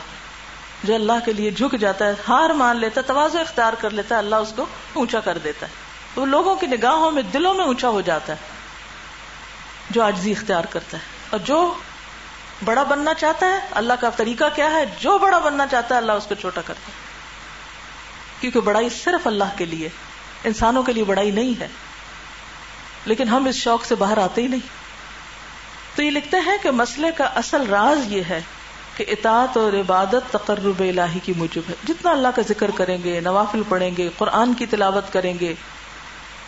جو 0.84 0.94
اللہ 0.94 1.12
کے 1.24 1.32
لیے 1.32 1.50
جھک 1.50 1.78
جاتا 1.80 2.06
ہے، 2.06 2.12
ہار 2.28 2.50
مان 2.50 2.76
لیتا 2.76 3.00
ہے 3.00 3.06
توازو 3.06 3.38
اختیار 3.38 3.72
کر 3.72 3.90
لیتا 3.90 4.14
ہے، 4.14 4.18
اللہ 4.20 4.36
اس 4.36 4.52
کو 4.56 4.66
اونچا 4.92 5.20
کر 5.20 5.38
دیتا 5.38 5.66
ہے۔ 5.66 5.72
وہ 6.16 6.26
لوگوں 6.26 6.56
کی 6.56 6.66
نگاہوں 6.66 7.10
میں 7.10 7.22
دلوں 7.22 7.54
میں 7.54 7.64
اونچا 7.64 7.88
ہو 7.88 8.00
جاتا 8.00 8.32
ہے۔ 8.32 8.38
جو 9.90 10.02
آجزی 10.02 10.32
اختیار 10.32 10.64
کرتا 10.64 10.98
ہے۔ 10.98 11.02
اور 11.30 11.40
جو 11.40 11.74
بڑا 12.64 12.82
بننا 12.82 13.14
چاہتا 13.14 13.46
ہے، 13.46 13.58
اللہ 13.70 13.92
کا 14.00 14.10
طریقہ 14.10 14.44
کیا 14.54 14.70
ہے؟ 14.70 14.84
جو 15.00 15.18
بڑا 15.18 15.38
بننا 15.38 15.66
چاہتا 15.66 15.94
ہے، 15.94 16.00
اللہ 16.00 16.12
اس 16.12 16.26
کو 16.26 16.34
چھوٹا 16.34 16.60
کرتا 16.60 16.86
ہے۔ 16.86 16.92
کیونکہ 18.40 18.60
بڑائی 18.60 18.88
صرف 18.88 19.26
اللہ 19.26 19.44
کے 19.56 19.64
لیے، 19.64 19.88
انسانوں 20.44 20.82
کے 20.82 20.92
لیے 20.92 21.04
بڑائی 21.04 21.30
نہیں 21.30 21.60
ہے۔ 21.60 21.68
لیکن 23.04 23.28
ہم 23.28 23.44
اس 23.44 23.54
شوق 23.54 23.84
سے 23.84 23.94
باہر 23.94 24.18
آتے 24.18 24.42
ہی 24.42 24.46
نہیں۔ 24.46 24.82
تو 25.96 26.02
یہ 26.02 26.10
لکھتے 26.10 26.36
ہیں 26.46 26.56
کہ 26.62 26.70
مسئلے 26.70 27.08
کا 27.16 27.24
اصل 27.24 27.66
راز 27.66 28.12
یہ 28.12 28.22
ہے 28.28 28.40
کہ 28.96 29.04
اطاعت 29.08 29.56
اور 29.56 29.72
عبادت 29.72 30.32
تقرب 30.32 30.80
الہی 30.80 31.18
کی 31.18 31.32
موجب 31.36 31.62
ہے۔ 31.68 31.74
جتنا 31.88 32.10
اللہ 32.10 32.28
کا 32.36 32.42
ذکر 32.48 32.70
کریں 32.70 32.98
گے، 33.04 33.20
نوافل 33.20 33.62
پڑھیں 33.68 33.90
گے، 33.98 34.08
قرآن 34.18 34.54
کی 34.54 34.66
تلاوت 34.66 35.12
کریں 35.12 35.34
گے، 35.40 35.54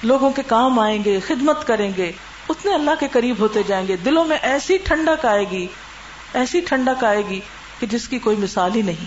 لوگوں 0.03 0.31
کے 0.31 0.42
کام 0.46 0.79
آئیں 0.79 1.05
گے، 1.05 1.20
خدمت 1.20 1.66
کریں 1.66 1.92
گے، 1.96 2.12
اتنے 2.48 2.74
اللہ 2.74 2.90
کے 3.00 3.09
قریب 3.12 3.38
ہوتے 3.38 3.62
جائیں 3.66 3.88
گے۔ 3.88 3.96
دلوں 3.96 4.24
میں 4.24 4.38
ایسی 4.42 4.79
ٹھنڈک 4.79 5.27
آئے 5.27 5.44
گی 5.50 5.66
ایسی 6.34 6.60
ٹھنڈک 6.60 7.04
آئے 7.04 7.28
گی 7.28 7.40
کہ 7.80 7.86
جس 7.86 8.08
کی 8.08 8.18
کوئی 8.18 8.36
مثال 8.36 8.74
ہی 8.74 8.82
نہیں، 8.82 9.04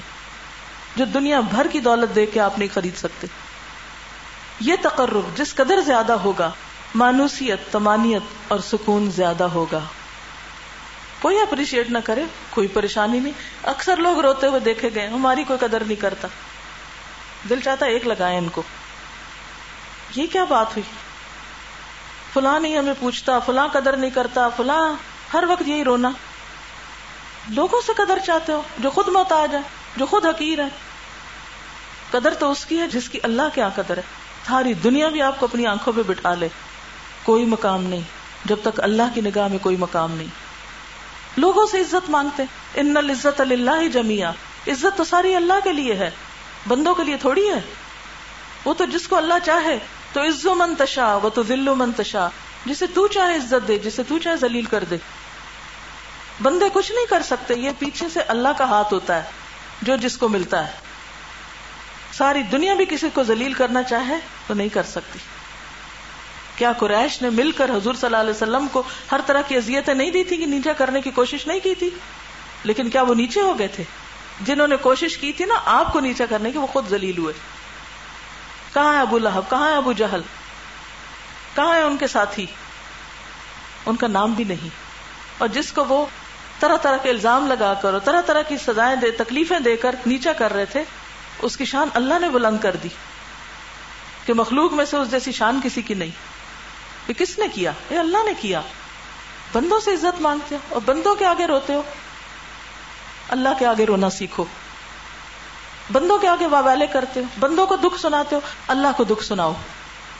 جو 0.96 1.06
دنیا 1.06 1.40
بھر 1.40 1.68
کی 1.72 1.80
دولت 1.80 2.16
دے 2.16 2.26
کے 2.26 2.40
آپ 2.40 2.60
نہیں 2.60 2.70
خرید 2.74 2.98
سکتے۔ 2.98 3.28
یہ 4.60 4.74
تقرب 4.82 5.38
جس 5.38 5.56
قدر 5.56 5.82
زیادہ 5.82 6.14
ہوگا، 6.14 6.52
مانوسیت، 6.96 7.72
تمانیت 7.72 8.22
اور 8.48 8.60
سکون 8.60 9.12
زیادہ 9.12 9.44
ہوگا۔ 9.44 9.80
کوئی 11.22 11.40
اپریشیٹ 11.40 11.90
نہ 11.90 11.98
کرے، 12.04 12.24
کوئی 12.50 12.68
پریشانی 12.68 13.20
نہیں۔ 13.20 13.34
اکثر 13.64 13.98
لوگ 13.98 14.20
روتے 14.20 14.48
ہوئے 14.48 14.60
دیکھے 14.60 14.90
گئے، 14.96 15.08
ہماری 15.08 15.44
کوئی 15.44 15.60
قدر 15.60 15.84
نہیں 15.84 16.02
کرتا۔ 16.02 16.28
دل 17.50 17.60
چاہتا 17.60 17.86
ایک 17.86 18.08
لگائے 18.08 18.38
ان 18.38 18.50
کو۔ 18.50 18.62
یہ 20.16 20.28
کیا 20.32 20.44
بات 20.44 20.68
ہوئی؟ 20.68 20.84
فلاں 22.34 22.60
نہیں 22.60 22.78
ہمیں 22.78 22.94
پوچھتا، 23.00 23.40
فلاں 23.40 23.68
قدر 23.68 23.98
نہیں 23.98 24.12
کرتا، 24.12 24.50
فلاں 24.50 24.94
ہر 25.34 25.44
وقت 25.48 25.64
یہی 25.66 25.84
رونا۔ 25.84 26.12
لوگوں 27.50 27.82
سے 27.86 27.92
قدر 27.98 28.20
چاہتے 28.26 28.54
ہو، 28.54 28.62
جو 28.80 28.90
خود 28.90 29.08
محتاج 29.08 29.56
ہے 29.56 29.60
جو 29.98 30.06
خود 30.06 30.26
حقیر 30.26 30.60
ہے 30.60 30.68
قدر 32.12 32.34
تو 32.34 32.52
اس 32.52 32.66
کی 32.66 32.80
ہے 32.80 32.88
جس 32.88 33.10
کی 33.10 33.20
اللہ 33.24 33.42
کیا 33.56 33.70
قدر 33.76 33.98
ہے۔ 33.98 34.02
ساری 34.48 34.74
دنیا 34.74 35.10
بھی 35.10 35.22
آپ 35.22 35.40
کو 35.40 35.46
اپنی 35.46 35.68
آنکھوں 35.68 35.94
پہ 35.94 36.02
بٹھا 36.08 36.34
لے۔ 36.34 36.48
کوئی 37.24 37.46
مقام 37.46 37.84
نہیں، 37.84 38.02
جب 38.46 38.56
تک 38.64 38.80
اللہ 38.84 39.04
کی 39.14 39.22
نگاہ 39.22 39.48
میں 39.48 39.58
کوئی 39.58 39.76
مقام 39.76 40.12
نہیں۔ 40.12 40.28
لوگوں 41.38 41.66
سے 41.66 41.80
عزت 41.80 42.10
مانگتے 42.10 42.44
ان 42.76 42.98
العزت 42.98 43.42
اللہ 43.42 43.88
جمیا 43.88 44.30
عزت 44.68 44.98
تو 44.98 45.04
ساری 45.04 45.36
اللہ 45.36 45.54
کے 45.64 45.74
لیے 45.74 45.94
ہے۔ 45.94 46.12
بندوں 46.68 46.96
کے 46.96 47.04
لیے 47.04 47.18
تھوڑی 47.18 47.50
ہے۔ 47.50 47.62
وہ 48.66 48.74
تو 48.74 48.86
جس 48.86 49.08
کو 49.08 49.16
اللہ 49.16 49.34
چاہے، 49.46 49.80
تو 50.14 50.22
عز 50.22 50.46
و 50.46 50.56
منتشا 50.56 51.16
وہ 51.16 51.30
تو 51.30 51.44
دل 51.44 51.68
و 51.68 51.76
منتشا 51.76 52.28
جسے 52.66 52.88
تو 52.88 53.08
چاہے 53.08 53.36
عزت 53.36 53.68
دے، 53.68 53.80
جسے 53.80 54.04
تو 54.04 54.20
چاہے 54.20 54.38
ذلیل 54.38 54.66
کر 54.66 54.84
دے۔ 54.84 54.98
بندے 56.42 56.66
کچھ 56.74 56.92
نہیں 56.92 57.06
کر 57.06 57.22
سکتے، 57.22 57.54
یہ 57.54 57.72
پیچھے 57.80 58.10
سے 58.10 58.22
اللہ 58.22 58.50
کا 58.58 58.66
ہاتھ 58.66 58.94
ہوتا 58.94 59.24
ہے، 59.24 59.30
جو 59.82 59.96
جس 59.96 60.18
کو 60.18 60.30
ملتا 60.30 60.68
ہے۔ 60.68 60.72
ساری 62.14 62.44
دنیا 62.44 62.74
بھی 62.74 62.86
کسی 62.90 63.08
کو 63.14 63.24
ذلیل 63.24 63.54
کرنا 63.54 63.84
چاہے 63.84 64.16
تو 64.48 64.54
نہیں 64.54 64.70
کر 64.70 64.84
سکتی۔ 64.84 65.20
کیا 66.56 66.72
قریش 66.74 67.22
نے 67.22 67.30
مل 67.30 67.52
کر 67.52 67.70
حضور 67.70 67.94
صلی 67.94 68.06
اللہ 68.06 68.18
علیہ 68.18 68.30
وسلم 68.30 68.68
کو 68.68 68.84
ہر 69.12 69.20
طرح 69.26 69.42
کی 69.42 69.56
اذیتیں 69.58 69.94
نہیں 69.94 70.12
دی 70.12 70.24
تھی 70.24 70.38
کہ 70.38 70.46
نیچا 70.46 70.74
کرنے 70.74 71.02
کی 71.02 71.12
کوشش 71.12 71.48
نہیں 71.48 71.60
کی 71.60 71.76
تھی؟ 71.76 71.90
لیکن 72.64 72.90
کیا 72.90 73.02
وہ 73.02 73.16
نیچے 73.16 73.42
ہو 73.42 73.60
گئے 73.60 73.68
تھے؟ 73.68 73.84
جنہوں 74.42 74.68
نے 74.68 74.76
کوشش 74.76 75.18
کی 75.18 75.34
تھی 75.34 75.46
نا 75.46 75.56
آپ 75.66 75.94
کو 75.94 76.00
نیچا 76.00 76.26
کرنے 76.30 76.52
کی، 76.52 76.58
وہ 76.58 76.68
خود 76.68 76.90
ذلیل 76.90 77.18
ہوئے۔ 77.18 77.34
کہاں 78.74 78.94
ہے 78.94 79.00
ابو 79.00 79.18
لہب؟ 79.18 79.50
کہاں 79.50 79.72
ہے 79.72 79.76
ابو 79.76 79.94
جہل؟ 79.94 80.22
کہاں 81.56 81.76
ہے 81.76 81.82
ان 81.82 81.98
کے 81.98 82.08
ساتھی؟ 82.08 82.46
ان 83.86 83.96
کا 83.96 84.08
نام 84.08 84.32
بھی 84.32 84.44
نہیں۔ 84.44 84.70
اور 85.38 85.48
جس 85.48 85.72
کو 85.72 85.86
وہ 85.86 86.06
طرح 86.60 86.78
طرح 86.78 86.98
کے 86.98 87.10
الزام 87.10 87.48
لگا 87.48 87.74
کر 87.74 87.94
اور 87.94 88.00
طرح 88.00 88.22
طرح 88.22 88.42
کی 88.42 88.58
سزائیں 88.58 88.96
دے 88.96 89.12
تکلیفیں 89.12 89.60
دے 89.60 89.76
کر 89.76 89.96
نیچا 90.06 90.34
کر 90.34 90.54
رہے 90.54 90.66
تھے، 90.66 90.84
اس 91.42 91.58
کی 91.58 91.66
شان 91.66 91.88
اللہ 91.94 92.20
نے 92.20 92.30
بلند 92.30 92.58
کر 92.60 92.76
دی 92.76 92.88
کہ 94.26 94.34
مخلوق 94.34 94.74
میں 94.74 94.86
سے 94.86 94.98
اس 94.98 95.12
جیسی 95.12 95.32
شان 95.32 95.60
کسی 95.64 95.82
کی 95.82 95.94
نہیں۔ 95.94 96.10
یہ 97.08 97.14
کس 97.14 97.40
نے 97.40 97.46
کیا؟ 97.54 97.72
یہ 97.90 98.00
اللہ 98.00 98.18
نے 98.26 98.32
کیا۔ 98.42 98.62
بندوں 99.54 99.80
سے 99.80 99.94
عزت 99.94 100.22
مانگتے 100.22 100.56
ہو 100.56 100.60
اور 100.70 100.82
بندوں 100.86 101.16
کے 101.16 101.26
آگے 101.26 101.46
روتے 101.46 101.74
ہو۔ 101.74 101.82
اللہ 103.30 103.50
کے 103.60 103.66
آگے 103.66 103.86
رونا 103.86 104.10
سیکھو۔ 104.10 104.46
بندوں 105.92 106.18
کے 106.18 106.28
آگے 106.28 106.48
واویلے 106.48 106.88
کرتے 106.88 107.20
ہو۔ 107.20 107.26
بندوں 107.40 107.68
کو 107.68 107.76
دکھ 107.76 108.02
سناتے 108.02 108.36
ہو۔ 108.36 108.42
اللہ 108.68 108.88
کو 108.98 109.04
دکھ 109.04 109.24
سناؤ۔ 109.24 109.54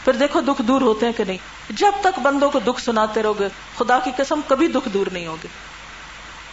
پھر 0.06 0.14
دیکھو 0.14 0.42
دکھ 0.42 0.62
دور 0.62 0.82
ہوتے 0.82 1.06
ہیں 1.06 1.14
کہ 1.14 1.24
نہیں۔ 1.24 1.38
جب 1.70 1.92
تک 2.02 2.20
بندوں 2.20 2.50
کو 2.50 2.60
دکھ 2.60 2.82
سناتے 2.82 3.24
رہو 3.24 3.40
گے، 3.40 3.48
خدا 3.78 4.00
کی 4.00 4.12
قسم 4.18 4.40
کبھی 4.48 4.68
دکھ 4.68 4.90
دور 4.90 5.08
نہیں 5.12 5.28
ہوگے۔ 5.28 5.77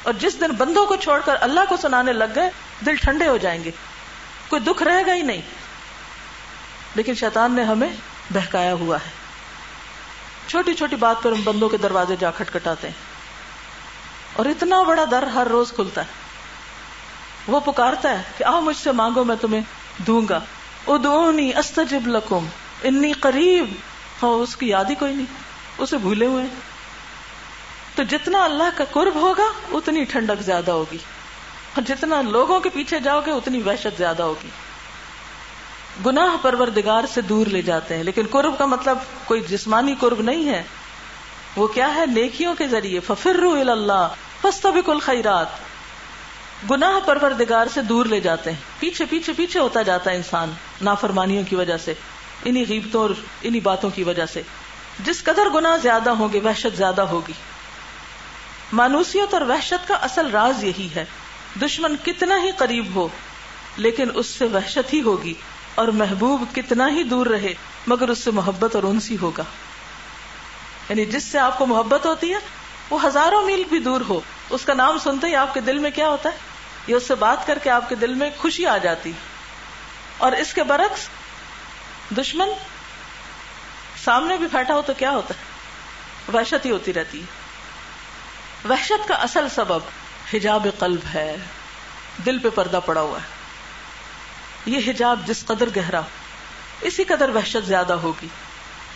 اور 0.05 0.13
جس 0.13 0.41
دن 0.41 0.51
بندوں 0.51 0.87
کو 0.87 0.97
چھوڑ 0.97 1.21
کر 1.25 1.37
اللہ 1.41 1.61
کو 1.69 1.77
سنانے 1.77 2.13
لگ 2.13 2.25
گئے، 2.35 2.51
دل 2.87 2.97
ٹھنڈے 2.97 3.29
ہو 3.29 3.37
جائیں 3.37 3.65
گے۔ 3.65 3.71
کوئی 4.49 4.63
دکھ 4.63 4.83
رہے 4.83 5.07
گا 5.07 5.15
ہی 5.15 5.23
نہیں۔ 5.23 5.41
لیکن 6.95 7.15
شیطان 7.15 7.53
نے 7.53 7.65
ہمیں 7.65 7.89
بہکایا 8.31 8.73
ہوا 8.73 8.97
ہے۔ 8.97 9.11
چھوٹی 10.47 10.75
چھوٹی 10.75 10.97
بات 10.97 11.23
پر 11.23 11.33
ہم 11.33 11.41
بندوں 11.45 11.69
کے 11.69 11.77
دروازے 11.77 12.17
جا 12.21 12.31
کھٹکھٹاتے 12.31 12.89
ہیں۔ 12.89 12.95
اور 14.33 14.47
اتنا 14.47 14.83
بڑا 14.83 15.05
در 15.11 15.23
ہر 15.23 15.47
روز 15.47 15.73
کھلتا 15.73 16.01
ہے۔ 16.01 16.07
وہ 17.47 17.61
پکارتا 17.61 18.11
ہے 18.11 18.23
کہ 18.39 18.45
آؤ 18.45 18.61
مجھ 18.61 18.77
سے 18.77 18.93
مانگو، 18.93 19.25
میں 19.25 19.37
تمہیں 19.37 19.63
دوں 19.99 20.23
گا۔ 20.29 20.41
ادونی 20.87 21.51
استجب 21.57 22.07
لکم، 22.07 22.47
انی 22.83 23.13
قریب۔ 23.13 23.75
ہاں 24.23 24.31
اس 24.31 24.57
کی 24.57 24.69
یاد 24.69 24.85
ہی 24.85 24.95
کوئی 24.95 25.15
نہیں، 25.15 25.27
اسے 25.79 25.99
بھولے 25.99 26.27
ہوئے 26.27 26.45
تو 27.95 28.03
جتنا 28.03 28.45
اللہ 28.45 28.71
کا 28.77 28.85
قرب 28.85 29.15
ہوگا، 29.15 29.47
اتنی 29.73 30.05
ٹھنڈک 30.05 30.43
زیادہ 30.43 30.71
ہوگی۔ 30.71 30.99
اور 31.75 31.83
جتنا 31.83 32.23
لوگوں 32.23 32.61
کے 32.61 32.69
پیچھے 32.69 32.99
جاؤ 32.99 33.21
گے، 33.27 33.31
اتنی 33.31 33.63
وحشت 33.63 33.99
زیادہ 33.99 34.23
ہوگی۔ 34.23 34.49
گناہ 36.07 36.37
پروردگار 36.43 37.05
سے 37.15 37.21
دور 37.21 37.47
لے 37.47 37.63
جاتے 37.63 37.97
ہیں۔ 37.97 38.05
لیکن 38.05 38.23
قرب 38.31 38.59
کا 38.59 38.67
مطلب 38.67 38.99
کوئی 39.25 39.41
جسمانی 39.41 39.95
قرب 40.01 40.23
نہیں 40.23 40.49
ہے۔ 40.49 40.63
وہ 41.57 41.67
کیا 41.67 41.95
ہے؟ 41.95 42.07
نیکیوں 42.07 42.55
کے 42.55 42.69
ذریعے۔ 42.69 43.01
ففر 43.01 43.43
اللہ 43.69 44.09
فستبق 44.43 44.91
الخیرات 44.91 45.47
گناہ 46.71 47.07
پروردگار 47.07 47.67
سے 47.75 47.83
دور 47.83 48.07
لے 48.07 48.21
جاتے 48.21 48.51
ہیں۔ 48.51 48.59
پیچھے 48.79 49.05
پیچھے 49.05 49.33
پیچھے 49.33 49.61
ہوتا 49.61 49.83
جاتا 49.83 50.11
ہے 50.11 50.17
انسان 50.17 50.53
نافرمانیوں 50.83 51.43
کی 51.49 51.57
وجہ 51.57 51.77
سے، 51.77 51.95
انہی 52.45 52.65
غیبتوں 52.69 53.03
اور 53.03 53.11
انہی 53.43 53.61
باتوں 53.61 53.91
کی 53.91 54.03
وجہ 54.03 54.27
سے۔ 54.27 54.43
جس 54.99 55.25
قدر 55.25 55.49
گناہ 55.55 55.77
زیادہ 55.77 56.11
ہوں 56.11 56.29
گے، 56.33 56.41
وحشت 56.41 56.77
زیادہ 56.77 57.03
ہوگی۔ 57.03 57.33
مانوسیت 58.75 59.35
اور 59.35 59.43
وحشت 59.43 59.89
کا 59.89 59.95
اصل 59.95 60.31
راز 60.31 60.65
یہی 60.65 60.89
ہے۔ 60.97 61.05
دشمن 61.61 61.97
کتنا 62.05 62.43
ہی 62.43 62.51
قریب 62.59 62.95
ہو، 62.95 63.09
لیکن 63.77 64.09
اس 64.15 64.27
سے 64.27 64.45
وحشت 64.45 64.93
ہی 64.93 65.03
ہوگی 65.03 65.35
اور 65.75 65.89
محبوب 65.89 66.55
کتنا 66.55 66.89
ہی 66.89 67.03
دور 67.03 67.27
رہے، 67.27 67.55
مگر 67.87 68.09
اس 68.09 68.19
سے 68.19 68.31
محبت 68.31 68.75
اور 68.75 68.83
انسی 68.83 69.17
ہوگا۔ 69.23 69.43
یعنی 70.89 71.07
جس 71.07 71.25
سے 71.25 71.39
آپ 71.39 71.59
کو 71.59 71.67
محبت 71.67 72.07
ہوتی 72.07 72.33
ہے، 72.33 72.39
وہ 72.91 73.07
ہزاروں 73.07 73.43
میل 73.43 73.65
بھی 73.65 73.79
دور 73.79 74.01
ہو۔ 74.09 74.21
اس 74.51 74.65
کا 74.65 74.75
نام 74.75 74.99
سنتے 74.99 75.27
ہی 75.27 75.37
آپ 75.37 75.55
کے 75.55 75.61
دل 75.61 75.79
میں 75.79 75.91
کیا 75.91 76.09
ہوتا 76.09 76.29
ہے؟ 76.29 76.37
یہ 76.87 76.95
اس 76.95 77.09
سے 77.09 77.15
بات 77.15 77.47
کر 77.47 77.59
کے 77.59 77.71
آپ 77.71 77.89
کے 77.89 77.95
دل 77.95 78.15
میں 78.15 78.31
خوشی 78.39 78.67
آ 78.67 78.77
جاتی۔ 78.77 79.13
اور 80.19 80.33
اس 80.33 80.55
کے 80.55 80.63
برعکس، 80.63 81.09
دشمن 82.17 82.49
سامنے 84.05 84.37
بھی 84.37 84.47
بیٹھا 84.53 84.75
ہو 84.75 84.83
تو 84.83 84.93
کیا 84.99 85.11
ہوتا 85.11 85.35
ہے؟ 85.35 85.43
وحشت 86.37 86.67
ہی 86.67 86.71
ہوتی 86.71 86.93
رہتی 86.93 87.21
ہے۔ 87.21 87.44
وحشت 88.71 89.09
کا 89.09 89.15
اصل 89.15 89.49
سبب 89.55 89.81
حجاب 90.35 90.67
قلب 90.79 91.01
ہے۔ 91.15 91.37
دل 92.27 92.39
پہ 92.39 92.49
پردہ 92.55 92.81
پڑا 92.87 93.01
ہوا 93.01 93.19
ہے۔ 93.19 93.27
یہ 94.67 94.91
حجاب 94.91 95.21
جس 95.27 95.47
قدر 95.47 95.69
گہرا، 95.77 96.01
اسی 96.81 97.05
قدر 97.05 97.29
وحشت 97.29 97.67
زیادہ 97.67 97.93
ہوگی۔ 97.93 98.27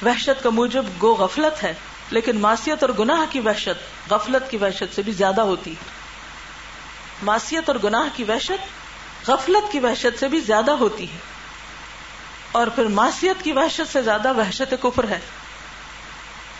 وحشت 0.04 0.42
کا 0.42 0.50
موجب 0.50 0.86
گو 1.02 1.14
غفلت 1.14 1.62
ہے، 1.62 1.74
لیکن 2.10 2.40
معصیت 2.40 2.82
اور 2.82 2.90
گناہ 2.98 3.32
کی 3.32 3.40
وحشت 3.40 4.10
غفلت 4.12 4.50
کی 4.50 4.56
وحشت 4.56 4.94
سے 4.94 5.02
بھی 5.02 5.12
زیادہ 5.12 5.40
ہوتی۔ 5.40 5.74
معصیت 7.22 7.70
اور 7.70 7.76
گناہ 7.84 8.16
کی 8.16 8.24
وحشت 8.24 9.28
غفلت 9.30 9.72
کی 9.72 9.78
وحشت 9.78 10.20
سے 10.20 10.28
بھی 10.28 10.40
زیادہ 10.40 10.70
ہوتی 10.70 11.12
ہے۔ 11.12 11.18
اور 12.52 12.66
پھر 12.66 12.84
معصیت 12.84 13.44
کی 13.44 13.52
وحشت 13.52 13.92
سے 13.92 14.02
زیادہ 14.02 14.32
وحشت 14.32 14.74
کفر 14.82 15.08
ہے۔ 15.08 15.18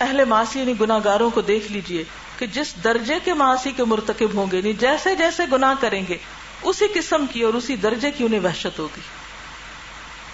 اہل 0.01 0.25
معاشی 0.25 0.61
یعنی 0.61 0.75
گناگاروں 0.81 1.31
کو 1.31 1.40
دیکھ 1.40 1.73
لیجیے۔ 1.73 2.05
کہ 2.38 2.46
جس 2.46 2.74
درجے 2.85 3.14
کے 3.24 3.35
معاشی 3.35 3.72
کے 3.72 3.85
مرتکب 3.85 4.35
ہوں 4.35 4.46
گے 4.53 4.72
جیسے 4.72 5.14
جیسے 5.14 5.42
گناہ 5.53 5.74
کریں 5.81 6.03
گے، 6.09 6.16
اسی 6.62 6.87
قسم 6.94 7.27
کی 7.27 7.42
اور 7.42 7.55
اسی 7.55 7.77
درجے 7.77 8.11
کی 8.11 8.24
انہیں 8.24 8.40
وحشت 8.40 8.79
ہوگی۔ 8.79 9.01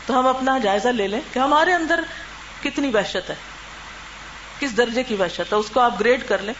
تو 0.07 0.19
ہم 0.19 0.27
اپنا 0.27 0.59
جائزہ 0.59 0.89
لے 0.89 1.07
لیں 1.09 1.21
کہ 1.33 1.39
ہمارے 1.39 1.73
اندر 1.73 2.01
کتنی 2.63 2.91
وحشت 2.95 3.31
ہے۔ 3.31 3.35
کس 4.59 4.77
درجے 4.77 5.03
کی 5.03 5.15
وحشت 5.15 5.53
ہے؟ 5.53 5.55
اس 5.55 5.71
کو 5.71 5.81
آپ 5.81 6.01
گریڈ 6.01 6.29
کر 6.29 6.39
لیں۔ 6.39 6.55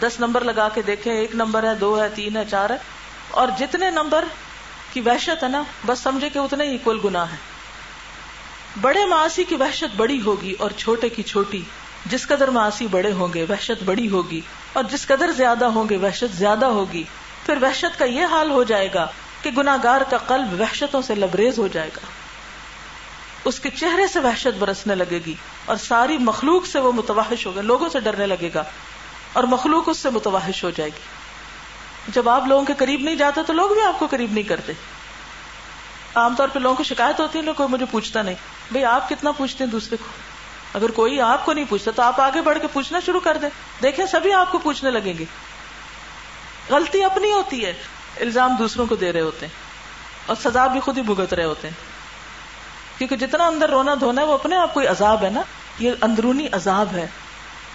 دس 0.00 0.20
نمبر 0.20 0.44
لگا 0.44 0.68
کے 0.68 0.82
دیکھیں، 0.82 1.12
ایک 1.12 1.34
نمبر 1.34 1.62
ہے، 1.62 1.74
دو 1.74 2.02
ہے، 2.02 2.08
تین 2.08 2.36
ہے، 2.36 2.42
چار 2.50 2.70
ہے۔ 2.70 2.76
اور 3.30 3.48
جتنے 3.58 3.90
نمبر 3.90 4.24
کی 4.92 5.00
وحشت 5.00 5.42
ہے 5.42 5.48
نا، 5.48 5.62
بس 5.86 5.98
سمجھے 5.98 6.30
کہ 6.30 6.38
اتنے 6.38 6.64
ہی 6.64 6.78
کل 6.84 6.98
گنا 7.04 7.32
ہے 7.32 7.36
بڑے 8.80 9.06
معاشی 9.06 9.44
کی 9.44 9.54
وحشت 9.54 9.96
بڑی 9.96 10.20
ہوگی 10.20 10.52
اور 10.52 10.70
چھوٹے 10.70 11.08
کی 11.08 11.22
چھوٹی، 11.22 11.62
جس 12.06 12.26
قدر 12.26 12.48
معاشی 12.48 12.86
بڑے 12.86 13.12
ہوں 13.12 13.28
گے، 13.34 13.46
وحشت 13.48 13.82
بڑی 13.82 14.08
ہوگی۔ 14.08 14.40
اور 14.76 14.84
جس 14.84 15.06
قدر 15.06 15.32
زیادہ 15.32 15.64
ہوں 15.64 15.88
گے 15.90 15.96
وحشت 15.96 16.36
زیادہ 16.36 16.66
ہوگی، 16.66 17.04
پھر 17.46 17.62
وحشت 17.62 17.98
کا 17.98 18.04
یہ 18.04 18.24
حال 18.24 18.50
ہو 18.50 18.62
جائے 18.62 18.88
گا 18.94 19.06
کہ 19.42 19.50
گناگار 19.50 20.00
کا 20.10 20.16
قلب 20.16 20.60
وحشتوں 20.60 21.02
سے 21.02 21.14
لبریز 21.14 21.58
ہو 21.58 21.68
جائے 21.68 21.90
گا۔ 21.96 22.00
اس 23.44 23.60
کے 23.60 23.70
چہرے 23.70 24.06
سے 24.06 24.20
وحشت 24.20 24.58
برسنے 24.58 24.94
لگے 24.94 25.20
گی 25.26 25.34
اور 25.64 25.76
ساری 25.76 26.18
مخلوق 26.18 26.66
سے 26.66 26.78
وہ 26.78 26.92
متوحش 26.92 27.46
ہوگا 27.46 27.60
لوگوں 27.60 27.88
سے 27.88 28.00
ڈرنے 28.00 28.26
لگے 28.26 28.50
گا 28.54 28.64
اور 29.32 29.44
مخلوق 29.44 29.88
اس 29.88 29.98
سے 29.98 30.10
متوحش 30.10 30.64
ہو 30.64 30.70
جائے 30.70 30.90
گی۔ 30.90 32.12
جب 32.12 32.28
آپ 32.28 32.46
لوگوں 32.46 32.64
کے 32.64 32.72
قریب 32.78 33.00
نہیں 33.00 33.16
جاتے 33.16 33.40
تو 33.46 33.52
لوگ 33.52 33.70
بھی 33.70 33.82
آپ 33.82 33.98
کو 33.98 34.06
قریب 34.06 34.32
نہیں 34.32 34.44
کرتے۔ 34.44 34.72
عام 36.14 36.34
طور 36.34 36.48
پہ 36.48 36.58
لوگوں 36.58 36.76
کو 36.76 36.82
شکایت 36.82 37.20
ہوتی 37.20 37.38
ہے، 37.38 37.44
لوگ 37.44 37.54
کوئی 37.54 37.68
مجھے 37.68 37.86
پوچھتا 37.90 38.22
نہیں 38.22 38.34
بھائی 38.70 38.84
آپ 38.84 39.08
کتنا 39.08 39.32
پوچھتے 39.32 39.64
ہیں 39.64 39.70
دوسرے 39.70 39.96
کو؟ 39.96 40.35
اگر 40.74 40.90
کوئی 40.90 41.20
آپ 41.20 41.44
کو 41.44 41.52
نہیں 41.52 41.64
پوچھتا 41.68 41.90
تو 41.90 42.02
آپ 42.02 42.20
آگے 42.20 42.42
بڑھ 42.42 42.58
کے 42.58 42.66
پوچھنا 42.66 43.00
شروع 43.06 43.20
کر 43.20 43.36
دیں۔ 43.36 43.48
دیکھیں، 43.82 44.06
سبھی 44.06 44.32
آپ 44.32 44.52
کو 44.52 44.58
پوچھنے 44.58 44.90
لگیں 44.90 45.18
گے۔ 45.18 45.24
غلطی 46.70 47.04
اپنی 47.04 47.32
ہوتی 47.32 47.66
ہے، 47.66 47.72
الزام 48.20 48.56
دوسروں 48.58 48.86
کو 48.86 48.94
دے 48.94 49.12
رہے 49.12 49.20
ہوتے 49.20 49.46
ہیں۔ 49.46 49.52
اور 50.26 50.36
سزا 50.44 50.66
بھی 50.66 50.80
خود 50.80 50.98
ہی 50.98 51.02
بھگت 51.02 51.34
رہے 51.34 51.44
ہوتے 51.44 51.68
ہیں۔ 51.68 51.74
کیونکہ 52.98 53.16
جتنا 53.16 53.46
اندر 53.46 53.70
رونا 53.70 53.94
دھونا 54.00 54.22
ہے، 54.22 54.26
وہ 54.26 54.34
اپنے 54.34 54.56
آپ 54.56 54.74
کوئی 54.74 54.86
عذاب 54.86 55.24
ہے 55.24 55.30
نا۔ 55.30 55.40
یہ 55.78 55.92
اندرونی 56.02 56.48
عذاب 56.52 56.88
ہے، 56.92 57.06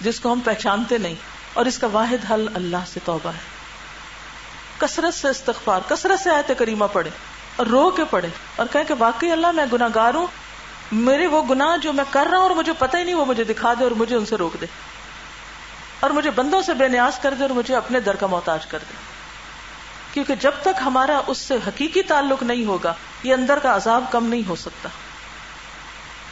جس 0.01 0.19
کو 0.19 0.34
ہم 0.34 0.39
پہچانتے 0.39 0.97
نہیں۔ 0.97 1.15
اور 1.54 1.65
اس 1.65 1.77
کا 1.77 1.88
واحد 1.88 2.32
حل 2.32 2.47
اللہ 2.56 2.77
سے 2.93 2.99
توبہ 3.06 3.30
ہے۔ 3.30 3.62
کثرت 4.77 5.13
سے 5.13 5.27
استغفار، 5.27 5.80
کثرت 5.88 6.19
سے 6.19 6.30
آئے 6.30 6.56
کریمہ 6.56 6.86
پڑے 6.93 7.10
اور 7.56 7.67
رو 7.67 7.89
کے 7.89 8.04
پڑے 8.10 8.27
اور 8.56 8.65
کہ 8.71 8.93
واقعی 8.99 9.32
اللہ 9.32 9.51
میں 9.51 9.65
گناگار 9.73 10.13
ہوں 10.13 10.27
میرے 10.91 11.27
وہ 11.27 11.43
گنا 11.49 11.75
جو 11.75 11.93
میں 11.93 12.04
کر 12.10 12.27
رہا 12.32 12.38
ہوں 12.38 12.47
اور 12.47 12.56
مجھے 12.56 12.73
پتہ 12.73 12.97
ہی 12.97 13.04
نہیں، 13.04 13.15
وہ 13.15 13.25
مجھے 13.25 13.43
دکھا 13.43 13.73
دے 13.73 13.84
اور 13.84 13.91
مجھے 13.91 14.15
ان 14.15 14.25
سے 14.25 14.36
روک 14.36 14.62
دے۔ 14.62 14.65
اور 15.99 16.10
مجھے 16.10 16.32
بندوں 16.32 16.62
سے 16.62 16.73
بے 16.73 16.88
نیاز 16.88 17.19
کر 17.19 17.34
دے 17.34 17.41
اور 17.41 17.49
مجھے 17.49 17.75
اپنے 17.75 17.99
در 17.99 18.15
کا 18.15 18.27
محتاج 18.27 18.65
کر 18.65 18.77
دے۔ 18.77 18.93
کیونکہ 20.13 20.36
جب 20.36 20.51
تک 20.62 20.82
ہمارا 20.86 21.21
اس 21.27 21.38
سے 21.38 21.56
حقیقی 21.67 22.01
تعلق 22.01 22.43
نہیں 22.43 22.65
ہوگا، 22.65 22.93
یہ 23.23 23.34
اندر 23.34 23.60
کا 23.60 23.75
عذاب 23.75 24.04
کم 24.12 24.25
نہیں 24.25 24.47
ہو 24.47 24.56
سکتا۔ 24.56 24.89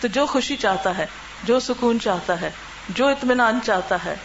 تو 0.01 0.07
جو 0.07 0.25
خوشی 0.25 0.55
چاہتا 0.55 0.97
ہے، 0.97 1.05
جو 1.43 1.59
سکون 1.59 1.99
چاہتا 1.99 2.41
ہے، 2.41 2.51
جو 2.89 3.07
اطمینان 3.07 3.59
چاہتا 3.63 3.95
ہے، 4.05 4.15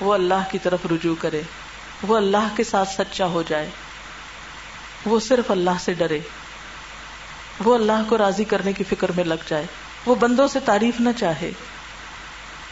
وہ 0.00 0.14
اللہ 0.14 0.50
کی 0.50 0.58
طرف 0.58 0.80
رجوع 0.90 1.14
کرے۔ 1.18 1.42
وہ 2.02 2.16
اللہ 2.16 2.56
کے 2.56 2.64
ساتھ 2.64 2.88
سچا 2.88 3.26
ہو 3.26 3.42
جائے۔ 3.42 3.70
وہ 5.06 5.20
صرف 5.20 5.50
اللہ 5.50 5.70
سے 5.80 5.94
ڈرے۔ 5.94 6.20
وہ 7.64 7.74
اللہ 7.74 8.02
کو 8.08 8.18
راضی 8.18 8.44
کرنے 8.44 8.72
کی 8.72 8.84
فکر 8.84 9.12
میں 9.12 9.24
لگ 9.24 9.48
جائے۔ 9.48 9.66
وہ 10.06 10.14
بندوں 10.14 10.48
سے 10.48 10.60
تعریف 10.60 11.00
نہ 11.00 11.08
چاہے۔ 11.16 11.50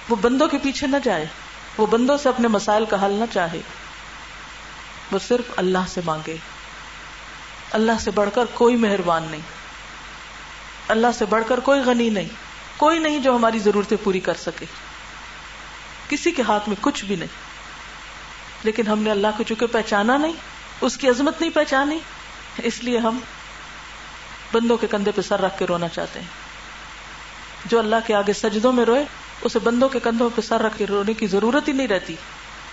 وہ 0.09 0.17
بندوں 0.17 0.49
کے 0.49 0.59
پیچھے 0.59 0.87
نہ 0.87 0.97
جائے۔ 1.05 1.27
وہ 1.79 1.87
بندوں 1.87 2.17
سے 2.17 2.29
اپنے 2.29 2.49
مسائل 2.49 2.85
کا 2.85 3.07
حل 3.07 3.13
نہ 3.13 3.25
چاہے۔ 3.33 3.61
وہ 5.13 5.19
صرف 5.29 5.45
اللہ 5.57 5.79
سے 5.89 6.01
مانگے۔ 6.05 6.37
اللہ 7.73 7.93
سے 8.01 8.11
بڑھ 8.11 8.31
کر 8.35 8.45
کوئی 8.55 8.77
مہربان 8.77 9.27
نہیں۔ 9.31 9.41
اللہ 10.89 11.07
سے 11.19 11.25
بڑھ 11.25 11.45
کر 11.49 11.61
کوئی 11.61 11.81
غنی 11.81 12.11
نہیں۔ 12.11 12.29
کوئی 12.77 12.99
نہیں 12.99 13.19
جو 13.19 13.37
ہماری 13.37 13.59
ضرورتیں 13.59 13.97
پوری 14.05 14.21
کر 14.21 14.35
سکے۔ 14.35 14.67
کسی 16.09 16.31
کے 16.31 16.43
ہاتھ 16.43 16.69
میں 16.69 16.77
کچھ 16.81 17.05
بھی 17.05 17.17
نہیں۔ 17.17 17.47
لیکن 18.63 18.87
ہم 18.87 18.99
نے 18.99 19.11
اللہ 19.11 19.27
کو 19.37 19.43
چونکہ 19.43 19.67
پہچانا 19.67 20.17
نہیں، 20.17 20.33
اس 20.81 20.97
کی 20.97 21.09
عظمت 21.09 21.41
نہیں 21.41 21.51
پہچانی، 21.51 21.99
اس 22.63 22.85
لیے 22.85 22.99
ہم 22.99 23.19
بندوں 24.57 24.77
کے 24.77 24.87
کندھے 24.87 25.13
پہ 25.13 25.23
سر 25.23 25.41
رکھ 25.41 25.59
کے 25.59 25.65
رونا 25.65 25.89
چاہتے 25.89 26.21
ہیں۔ 26.21 26.27
جو 27.65 27.79
اللہ 27.79 27.97
کے 28.07 28.15
آگے 28.15 28.33
سجدوں 28.33 28.73
میں 28.73 28.85
روئے، 28.85 29.05
اسے 29.43 29.59
بندوں 29.59 29.89
کے 29.89 30.01
کندھوں 30.01 30.31
پہ 30.35 30.41
سر 30.41 30.63
رکھ 30.63 30.79
کے 30.79 30.87
رونے 30.87 31.15
کی 31.15 31.27
ضرورت 31.27 31.69
ہی 31.69 31.73
نہیں 31.73 31.89
رہتی، 31.89 32.17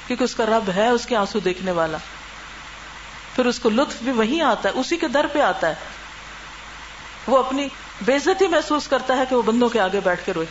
کیونکہ 0.07 0.23
اس 0.23 0.35
کا 0.35 0.45
رب 0.45 0.69
ہے، 0.75 0.87
اس 0.87 1.05
کے 1.05 1.15
آنسو 1.15 1.39
دیکھنے 1.39 1.71
والا۔ 1.71 1.97
پھر 3.35 3.45
اس 3.45 3.59
کو 3.59 3.69
لطف 3.69 4.03
بھی 4.03 4.11
وہیں 4.11 4.41
آتا 4.41 4.69
ہے، 4.69 4.79
اسی 4.79 4.97
کے 4.97 5.07
در 5.07 5.25
پہ 5.33 5.39
آتا 5.39 5.67
ہے۔ 5.67 5.75
وہ 7.27 7.37
اپنی 7.37 7.67
بےزتی 8.01 8.47
محسوس 8.47 8.87
کرتا 8.87 9.17
ہے 9.17 9.23
کہ 9.29 9.35
وہ 9.35 9.41
بندوں 9.41 9.69
کے 9.69 9.79
آگے 9.79 9.99
بیٹھ 10.03 10.25
کے 10.25 10.33
روئے۔ 10.33 10.45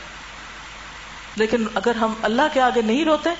لیکن 1.36 1.66
اگر 1.74 1.94
ہم 1.94 2.14
اللہ 2.22 2.42
کے 2.52 2.60
آگے 2.60 2.82
نہیں 2.82 3.04
روتے، 3.04 3.30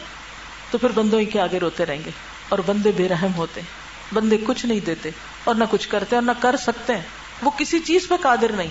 تو 0.70 0.78
پھر 0.78 0.88
بندوں 0.90 1.20
ہی 1.20 1.24
کے 1.24 1.40
آگے 1.40 1.58
روتے 1.58 1.86
رہیں 1.86 2.02
گے۔ 2.04 2.10
اور 2.48 2.58
بندے 2.66 2.92
بے 2.96 3.08
رحم 3.08 3.34
ہوتے 3.34 3.60
ہیں۔ 3.60 3.82
بندے 4.14 4.38
کچھ 4.46 4.66
نہیں 4.66 4.80
دیتے، 4.80 5.10
اور 5.44 5.54
نہ 5.54 5.64
کچھ 5.70 5.88
کرتے 5.88 6.16
اور 6.16 6.22
نہ 6.22 6.30
کر 6.40 6.56
سکتے 6.56 6.94
ہیں۔ 6.94 7.21
وہ 7.42 7.50
کسی 7.58 7.78
چیز 7.80 8.08
پہ 8.08 8.14
قادر 8.20 8.52
نہیں۔ 8.52 8.68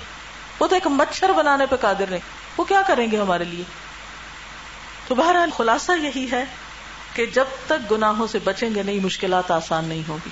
وہ 0.60 0.68
تو 0.68 0.76
ایک 0.76 0.88
مچھر 0.88 1.32
بنانے 1.32 1.66
پہ 1.66 1.76
قادر 1.76 2.06
نہیں۔ 2.10 2.20
وہ 2.58 2.64
کیا 2.64 2.82
کریں 2.88 3.12
گے 3.12 3.22
ہمارے 3.22 3.44
لیے؟ 3.44 3.64
تو 5.08 5.16
بہرحال 5.16 5.50
خلاصہ 5.58 5.92
یہی 5.92 6.32
ہے 6.32 6.46
کہ 7.14 7.26
جب 7.26 7.46
تک 7.68 7.92
گناہوں 7.92 8.28
سے 8.28 8.40
بچیں 8.44 8.76
گے 8.76 8.84
نہیں، 8.84 9.00
مشکلات 9.00 9.52
آسان 9.52 9.86
نہیں 9.86 10.02
ہوگی 10.08 10.30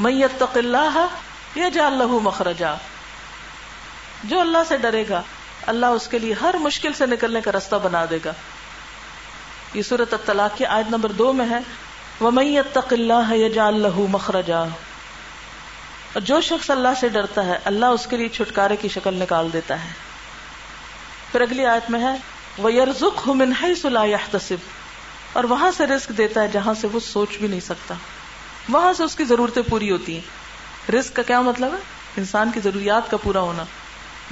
میت 0.00 0.42
اللہ 0.42 1.06
یا 1.54 1.68
جا 1.68 1.86
اللہ 1.86 2.04
مخرجا۔ 2.04 2.74
جو 4.24 4.40
اللہ 4.40 4.58
سے 4.68 4.76
ڈرے 4.76 5.04
گا، 5.08 5.22
اللہ 5.66 5.86
اس 5.86 6.08
کے 6.08 6.18
لیے 6.18 6.34
ہر 6.40 6.54
مشکل 6.60 6.92
سے 6.92 7.06
نکلنے 7.06 7.40
کا 7.40 7.52
رستہ 7.52 7.76
بنا 7.76 8.04
دے 8.10 8.18
گا۔ 8.24 8.32
یہ 9.74 9.82
صورت 9.82 10.12
الطلاق 10.12 10.58
کی 10.58 10.64
آیت 10.64 10.90
نمبر 10.90 11.12
دو 11.12 11.32
میں 11.32 11.46
ہے۔ 11.50 11.58
وہ 12.20 12.30
میت 12.30 12.78
اللہ 12.90 13.34
یا 13.34 13.48
جا 13.48 13.66
اللہ 13.66 13.98
مخرجا۔ 13.98 14.64
اور 16.12 16.20
جو 16.20 16.40
شخص 16.40 16.70
اللہ 16.70 16.88
سے 17.00 17.08
ڈرتا 17.08 17.44
ہے، 17.44 17.58
اللہ 17.64 17.86
اس 17.86 18.06
کے 18.06 18.16
لیے 18.16 18.28
چھٹکارے 18.28 18.76
کی 18.76 18.88
شکل 18.88 19.14
نکال 19.14 19.48
دیتا 19.52 19.84
ہے۔ 19.84 19.88
پھر 21.32 21.40
اگلی 21.40 21.66
آیت 21.66 21.90
میں 21.90 22.00
ہے 22.00 22.16
وہ 22.58 22.72
یرزک 22.72 23.30
تصب 24.30 24.56
اور 25.32 25.44
وہاں 25.44 25.70
سے 25.76 25.86
رسک 25.86 26.08
دیتا 26.08 26.42
ہے 26.42 26.48
جہاں 26.48 26.74
سے 26.74 26.86
وہ 26.92 27.00
سوچ 27.00 27.38
بھی 27.38 27.48
نہیں 27.48 27.60
سکتا۔ 27.60 27.94
وہاں 28.68 28.92
سے 28.92 29.04
اس 29.04 29.16
کی 29.16 29.24
ضرورتیں 29.24 29.62
پوری 29.62 29.90
ہوتی 29.90 30.14
ہیں۔ 30.14 30.92
رسک 30.92 31.16
کا 31.16 31.22
کیا 31.22 31.40
مطلب 31.40 31.72
ہے؟ 31.72 31.78
انسان 32.16 32.50
کی 32.54 32.60
ضروریات 32.60 33.10
کا 33.10 33.16
پورا 33.16 33.40
ہونا۔ 33.40 33.62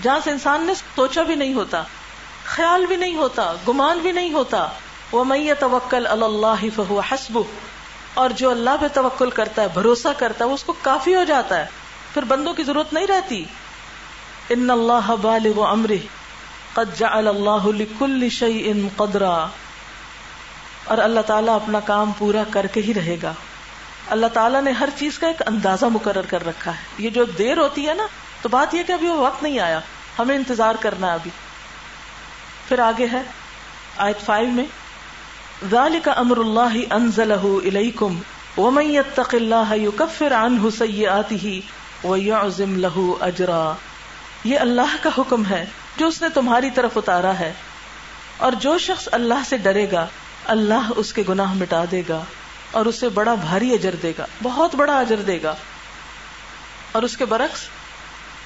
جہاں 0.03 0.21
سے 0.25 0.31
انسان 0.31 0.65
نے 0.65 0.75
سوچا 0.75 1.23
بھی 1.23 1.35
نہیں 1.35 1.55
ہوتا، 1.55 1.83
خیال 2.45 2.87
بھی 2.87 2.97
نہیں 2.97 3.17
ہوتا، 3.17 3.53
گمان 3.69 3.99
بھی 3.99 4.13
نہیں 4.13 4.33
ہوتا 4.33 4.69
وہ 5.13 5.25
میں 5.25 5.55
توکل 5.61 6.07
اللہ 6.07 6.65
فہو 6.77 7.01
حسب 7.01 7.39
اور 8.19 8.31
جو 8.31 8.51
اللہ 8.51 8.71
پہ 8.81 8.87
توکل 8.95 9.31
کرتا 9.31 9.63
ہے، 9.63 9.67
بھروسہ 9.75 10.09
کرتا 10.19 10.45
ہے، 10.45 10.51
وہ 10.51 10.55
اس 10.55 10.65
کو 10.65 10.73
کافی 10.83 11.15
ہو 11.15 11.25
جاتا 11.25 11.61
ہے۔ 11.61 11.67
پھر 12.15 12.23
بندوں 12.23 12.55
کی 12.55 12.63
ضرورت 12.63 12.93
نہیں 12.93 13.07
رہتی۔ 13.07 13.45
ان 14.49 14.71
اللہ 14.71 15.15
بالغ 15.23 15.63
امر 15.63 15.91
قد 16.73 16.99
جعل 16.99 17.29
اللہ 17.29 17.67
لكل 17.67 18.29
شيء 18.29 18.73
قدرا۔ 18.97 19.47
اور 20.85 20.99
اللہ 20.99 21.21
تعالیٰ 21.21 21.55
اپنا 21.55 21.81
کام 21.81 22.13
پورا 22.19 22.43
کر 22.51 22.67
کے 22.67 22.81
ہی 22.81 22.95
رہے 22.95 23.17
گا۔ 23.23 23.33
اللہ 24.11 24.27
تعالیٰ 24.27 24.63
نے 24.63 24.71
ہر 24.71 24.89
چیز 24.99 25.19
کا 25.19 25.27
ایک 25.27 25.43
اندازہ 25.47 25.87
مقرر 25.87 26.23
کر 26.23 26.47
رکھا 26.47 26.71
ہے۔ 26.71 26.83
یہ 26.99 27.11
جو 27.11 27.25
دیر 27.25 27.59
ہوتی 27.59 27.89
ہے 27.89 27.95
نا، 27.95 28.07
تو 28.43 28.49
بات 28.49 28.75
یہ 28.75 28.83
کہ 28.83 28.93
ابھی 28.93 29.09
وہ 29.09 29.19
وقت 29.19 29.43
نہیں 29.43 29.59
آیا۔ 29.59 29.81
ہمیں 30.19 30.37
انتظار 30.37 30.75
کرنا 30.81 31.07
ہے 31.07 31.13
ابھی۔ 31.13 31.31
پھر 32.69 32.79
آگے 32.79 33.07
ہے 33.13 33.23
آیت 33.97 34.21
فائیو 34.21 34.49
میں۔ 34.49 34.65
ذالک 35.71 36.09
امر 36.17 36.37
اللہ 36.37 36.95
انزلہ 36.95 37.43
الیکم 37.43 38.19
ومن 38.59 38.91
یتق 38.91 39.35
اللہ 39.35 39.77
یکفر 39.77 40.33
عنہ 40.33 40.71
سیئاتہ 40.79 42.07
ویعظم 42.07 42.77
لہ 42.77 42.99
اجرا 43.21 43.73
یہ 44.45 44.59
اللہ 44.59 44.97
کا 45.03 45.11
حکم 45.19 45.47
ہے 45.47 45.67
جو 45.97 46.07
اس 46.07 46.23
نے 46.23 46.29
تمہاری 46.35 46.71
طرف 46.71 46.97
اتارا 46.97 47.39
ہے 47.39 47.53
اور 48.37 48.53
جو 48.53 48.79
شخص 48.79 49.09
اللہ 49.13 49.43
سے 49.49 49.57
ڈرے 49.57 49.87
گا، 49.93 50.07
اللہ 50.47 50.93
اس 50.97 51.13
کے 51.13 51.23
گناہ 51.29 51.55
مٹا 51.55 51.85
دے 51.91 52.03
گا 52.09 52.23
اور 52.71 52.87
اسے 52.87 53.09
بڑا 53.09 53.35
بھاری 53.35 53.75
اجر 53.75 53.95
دے 54.03 54.13
گا، 54.19 54.27
بہت 54.43 54.75
بڑا 54.75 54.99
اجر 54.99 55.17
دے 55.17 55.39
گا۔ 55.43 55.55
اور 56.93 57.03
اس 57.03 57.17
کے 57.17 57.25
برعکس 57.25 57.61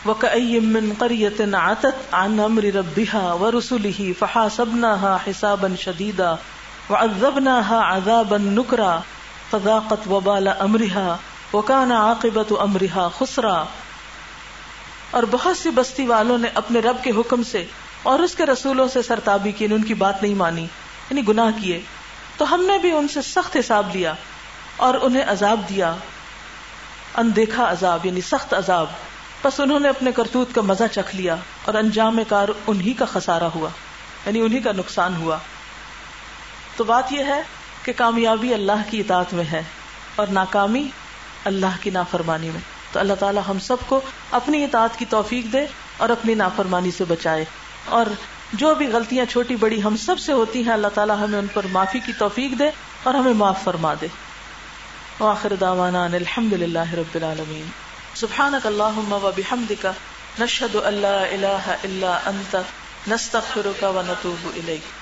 وَكَأَيِّم 0.07 0.69
مِّن 0.69 0.93
قَرْيَةٍ 0.99 1.55
عَتَتْ 1.55 2.15
عَنْ 2.15 2.47
أَمْرِ 2.47 2.71
رَبِّهَا 2.71 3.33
وَرُسُلِهِ 3.33 4.13
فَحَاسَبْنَاهَا 4.19 5.17
حِسَابًا 5.27 5.77
شَدِيدًا۔ 5.77 6.35
وَعَذَّبْنَاهَا 6.91 7.97
عَذَابًا 7.97 8.51
نُكْرًا، 8.51 9.01
فَذَاقَتْ 9.51 10.09
وَبَالَ 10.09 10.51
أَمْرِهَا، 10.61 11.17
وَكَانَ 11.53 11.95
عَاقِبَةُ 11.95 12.63
أَمْرِهَا 12.63 13.09
خُسْرًا۔ 13.09 13.65
اور 15.11 15.23
بہت 15.31 15.57
سی 15.57 15.71
بستی 15.71 16.07
والوں 16.07 16.39
نے 16.39 16.49
اپنے 16.55 16.81
رب 16.81 16.97
کے 17.03 17.11
حکم 17.11 17.43
سے 17.43 17.65
اور 18.03 18.19
اس 18.19 18.35
کے 18.35 18.47
رسولوں 18.47 18.89
سے 18.89 19.03
سرتابی 19.03 19.53
کی 19.53 19.65
ان 19.65 19.85
کی 19.85 19.95
بات 19.95 20.23
نہیں 20.23 20.35
مانی 20.35 20.63
یعنی 21.11 21.29
گناہ 21.29 21.51
کیے۔ 21.63 21.81
تو 22.37 22.55
ہم 22.55 22.65
نے 22.65 22.79
بھی 22.79 22.93
ان 22.93 23.09
سے 23.09 23.23
سخت 23.23 23.57
حساب 23.57 23.97
لیا 23.97 24.15
اور 24.77 24.95
انہیں 25.03 25.23
عذاب 25.27 25.61
دیا۔ 25.69 25.95
اندیکھا 27.15 27.71
عذاب 27.71 28.07
یعنی 28.07 28.21
سخت 28.21 28.55
عذاب۔ 28.55 28.87
بس 29.45 29.61
انہوں 29.61 29.81
نے 29.81 29.89
اپنے 29.89 30.13
کرتوت 30.13 30.55
کا 30.55 30.61
مزہ 30.61 30.85
چکھ 30.93 31.17
لیا 31.17 31.37
اور 31.65 31.75
انجام 31.75 32.19
کار 32.29 32.49
انہی 32.67 32.93
کا 32.93 33.05
خسارا 33.05 33.49
ہوا 33.55 33.69
یعنی 34.27 34.41
انہی 34.41 34.61
کا 34.61 34.73
نقصان 34.73 35.17
ہوا۔ 35.17 35.39
تو 36.77 36.85
بات 36.85 37.13
یہ 37.13 37.25
ہے 37.25 37.43
کہ 37.83 37.93
کامیابی 37.97 38.55
اللہ 38.55 38.91
کی 38.91 39.01
اطاعت 39.01 39.33
میں 39.33 39.45
ہے 39.45 39.63
اور 40.17 40.27
ناکامی 40.27 40.89
اللہ 41.45 41.77
کی 41.81 41.91
نافرمانی 41.91 42.51
میں۔ 42.51 42.61
تو 42.93 43.01
اللہ 43.01 43.13
تعالیٰ 43.13 43.43
ہم 43.49 43.59
سب 43.59 43.77
کو 43.87 44.01
اپنی 44.31 44.65
اطاعت 44.65 44.99
کی 44.99 45.05
توفیق 45.05 45.53
دے 45.53 45.67
اور 45.97 46.09
اپنی 46.09 46.35
نافرمانی 46.35 46.91
سے 46.91 47.05
بچائے۔ 47.05 47.45
اور 47.85 48.07
جو 48.53 48.75
بھی 48.75 48.87
غلطیاں 48.87 49.25
چھوٹی 49.25 49.57
بڑی 49.57 49.83
ہم 49.83 49.97
سب 49.97 50.19
سے 50.19 50.33
ہوتی 50.33 50.65
ہیں، 50.65 50.73
اللہ 50.73 50.89
تعالیٰ 50.95 51.17
ہمیں 51.21 51.39
ان 51.39 51.47
پر 51.55 51.67
معافی 51.73 51.99
کی 51.99 52.13
توفیق 52.19 52.59
دے 52.59 52.71
اور 53.03 53.15
ہمیں 53.15 53.35
معاف 53.35 53.65
فرما 53.65 53.95
دے۔ 54.01 54.07
وآخر 55.21 55.53
دعوانا 55.61 56.05
الحمد 56.05 56.53
للہ 56.53 56.93
رب 56.93 57.15
العالمین۔ 57.15 57.67
سبحانك 58.15 58.67
اللهم 58.67 59.13
وبحمدك 59.13 59.87
نشهد 60.41 60.77
ان 60.87 60.95
لا 60.95 61.23
اله 61.23 61.75
الا 61.85 62.19
انت 62.27 62.57
نستغفرك 63.09 63.85
ونتوب 63.85 64.47
اليك 64.57 65.02